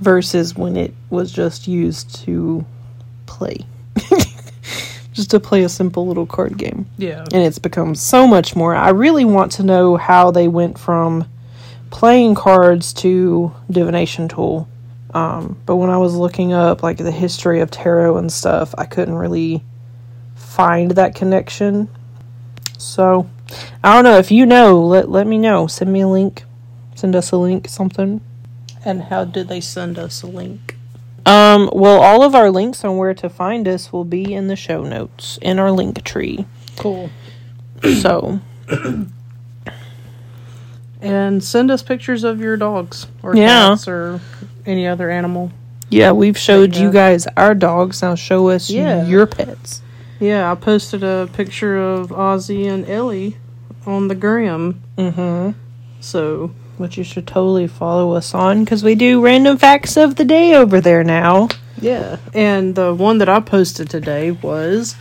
versus 0.00 0.54
when 0.56 0.76
it 0.76 0.94
was 1.10 1.32
just 1.32 1.68
used 1.68 2.14
to 2.24 2.64
play. 3.26 3.58
just 5.20 5.30
to 5.32 5.40
play 5.40 5.62
a 5.62 5.68
simple 5.68 6.06
little 6.06 6.26
card 6.26 6.56
game. 6.56 6.86
Yeah. 6.96 7.24
And 7.32 7.42
it's 7.42 7.58
become 7.58 7.94
so 7.94 8.26
much 8.26 8.56
more. 8.56 8.74
I 8.74 8.90
really 8.90 9.24
want 9.24 9.52
to 9.52 9.62
know 9.62 9.96
how 9.96 10.30
they 10.30 10.48
went 10.48 10.78
from 10.78 11.26
playing 11.90 12.34
cards 12.34 12.92
to 12.94 13.52
divination 13.70 14.28
tool. 14.28 14.66
Um, 15.12 15.60
but 15.66 15.76
when 15.76 15.90
I 15.90 15.98
was 15.98 16.14
looking 16.14 16.52
up 16.52 16.82
like 16.82 16.96
the 16.96 17.10
history 17.10 17.60
of 17.60 17.70
tarot 17.70 18.16
and 18.16 18.32
stuff, 18.32 18.74
I 18.78 18.86
couldn't 18.86 19.14
really 19.14 19.62
find 20.36 20.92
that 20.92 21.14
connection. 21.14 21.88
So, 22.78 23.28
I 23.84 23.94
don't 23.94 24.04
know 24.04 24.18
if 24.18 24.30
you 24.30 24.46
know, 24.46 24.80
let 24.80 25.10
let 25.10 25.26
me 25.26 25.36
know. 25.36 25.66
Send 25.66 25.92
me 25.92 26.00
a 26.00 26.08
link. 26.08 26.44
Send 26.94 27.14
us 27.14 27.30
a 27.32 27.36
link, 27.36 27.68
something. 27.68 28.20
And 28.84 29.02
how 29.02 29.24
did 29.24 29.48
they 29.48 29.60
send 29.60 29.98
us 29.98 30.22
a 30.22 30.26
link? 30.26 30.76
Um, 31.26 31.68
well, 31.72 32.00
all 32.00 32.22
of 32.22 32.34
our 32.34 32.50
links 32.50 32.84
on 32.84 32.96
where 32.96 33.14
to 33.14 33.28
find 33.28 33.68
us 33.68 33.92
will 33.92 34.04
be 34.04 34.32
in 34.34 34.48
the 34.48 34.56
show 34.56 34.82
notes 34.84 35.38
in 35.42 35.58
our 35.58 35.70
link 35.70 36.02
tree. 36.04 36.46
Cool. 36.76 37.10
So, 38.02 38.40
And 41.00 41.42
send 41.42 41.70
us 41.70 41.82
pictures 41.82 42.24
of 42.24 42.40
your 42.40 42.56
dogs 42.58 43.06
or 43.22 43.34
Yeah. 43.34 43.70
cats 43.70 43.88
or 43.88 44.20
any 44.66 44.86
other 44.86 45.10
animal. 45.10 45.50
yeah, 45.88 46.12
we've 46.12 46.36
showed 46.38 46.76
you 46.76 46.90
guys 46.92 47.26
our 47.36 47.54
dogs. 47.54 48.02
Now 48.02 48.14
show 48.14 48.48
us 48.50 48.70
Yeah. 48.70 49.04
your 49.06 49.26
pets. 49.26 49.80
Yeah, 50.20 50.52
I 50.52 50.54
posted 50.54 51.02
a 51.02 51.28
picture 51.32 51.78
of 51.78 52.10
Ozzy 52.10 52.66
and 52.68 52.86
Ellie 52.88 53.38
on 53.86 54.08
the 54.08 54.14
gram. 54.14 54.80
Mm-hmm. 54.98 55.52
So 56.00 56.50
Which 56.80 56.96
you 56.96 57.04
should 57.04 57.26
totally 57.26 57.66
follow 57.66 58.12
us 58.12 58.32
on 58.32 58.64
because 58.64 58.82
we 58.82 58.94
do 58.94 59.22
random 59.22 59.58
facts 59.58 59.98
of 59.98 60.16
the 60.16 60.24
day 60.24 60.54
over 60.54 60.80
there 60.80 61.04
now. 61.04 61.48
yeah, 61.80 62.16
and 62.32 62.74
the 62.74 62.94
one 62.94 63.18
that 63.18 63.28
I 63.28 63.40
posted 63.40 63.90
today 63.90 64.30
was 64.30 64.96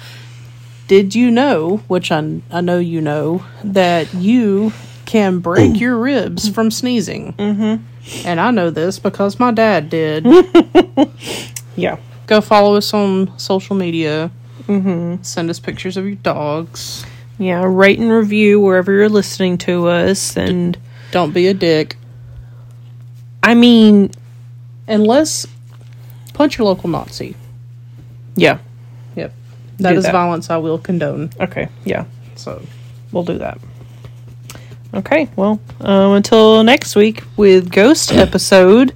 did 0.89 1.15
you 1.15 1.32
know, 1.32 1.78
which 1.88 2.12
I, 2.12 2.42
I 2.52 2.60
know 2.60 2.80
you 2.80 3.00
know, 3.00 3.46
that 3.63 4.13
you 4.13 4.74
can 5.06 5.39
break 5.39 5.80
your 5.80 5.98
ribs 5.98 6.50
from 6.50 6.70
sneezing? 6.70 7.34
Mm-hmm. 7.34 8.28
And 8.28 8.39
I 8.42 8.52
know 8.52 8.72
this 8.72 9.00
because 9.00 9.39
my 9.39 9.52
dad 9.52 9.89
did. 9.89 10.26
Yeah. 11.80 11.98
Go 12.28 12.42
follow 12.42 12.76
us 12.76 12.94
on 12.94 13.38
social 13.39 13.76
media. 13.76 14.32
Mm-hmm. 14.63 15.24
Send 15.24 15.50
us 15.50 15.60
pictures 15.60 15.98
of 15.98 16.06
your 16.06 16.15
dogs. 16.15 17.06
Yeah, 17.38 17.63
rate 17.65 18.00
and 18.00 18.12
review 18.12 18.60
wherever 18.60 18.92
you're 18.92 19.08
listening 19.08 19.58
to 19.60 19.88
us. 19.88 20.36
And 20.36 20.78
Don't 21.12 21.34
be 21.34 21.48
a 21.48 21.54
dick. 21.54 21.98
I 23.43 23.54
mean, 23.56 24.12
Unless 24.88 25.45
punch 26.34 26.58
your 26.58 26.65
local 26.65 26.89
Nazi. 26.89 27.36
yeah. 28.36 28.58
Yep. 29.15 29.34
that 29.80 29.91
Do 29.91 29.98
is 29.98 30.04
that. 30.06 30.12
violence 30.13 30.50
I 30.50 30.58
will 30.58 30.78
condone. 30.80 31.30
Okay, 31.39 31.67
yeah. 31.86 32.06
So 32.36 32.62
We'll 33.12 33.24
do 33.24 33.38
that. 33.39 33.60
Okay, 34.93 35.30
well, 35.36 35.60
um, 35.82 36.13
until 36.13 36.63
next 36.63 36.95
week 36.95 37.24
with 37.38 37.72
Ghost 37.72 38.12
episode, 38.12 38.93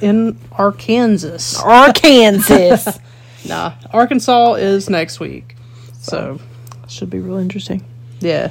in 0.00 0.38
Arkansas. 0.52 1.60
Arkansas. 1.64 2.98
Nah. 3.46 3.74
Arkansas 3.92 4.54
is 4.54 4.88
next 4.88 5.20
week. 5.20 5.54
So 6.00 6.40
Should 6.88 7.10
be 7.10 7.18
real 7.18 7.36
interesting. 7.36 7.84
yeah. 8.20 8.50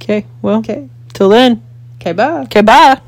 Okay, 0.00 0.24
well, 0.40 0.58
Okay. 0.60 0.88
till 1.12 1.28
then. 1.28 1.62
Okay, 2.04 2.12
bye. 2.12 2.42
Okay, 2.44 2.60
bye. 2.60 3.03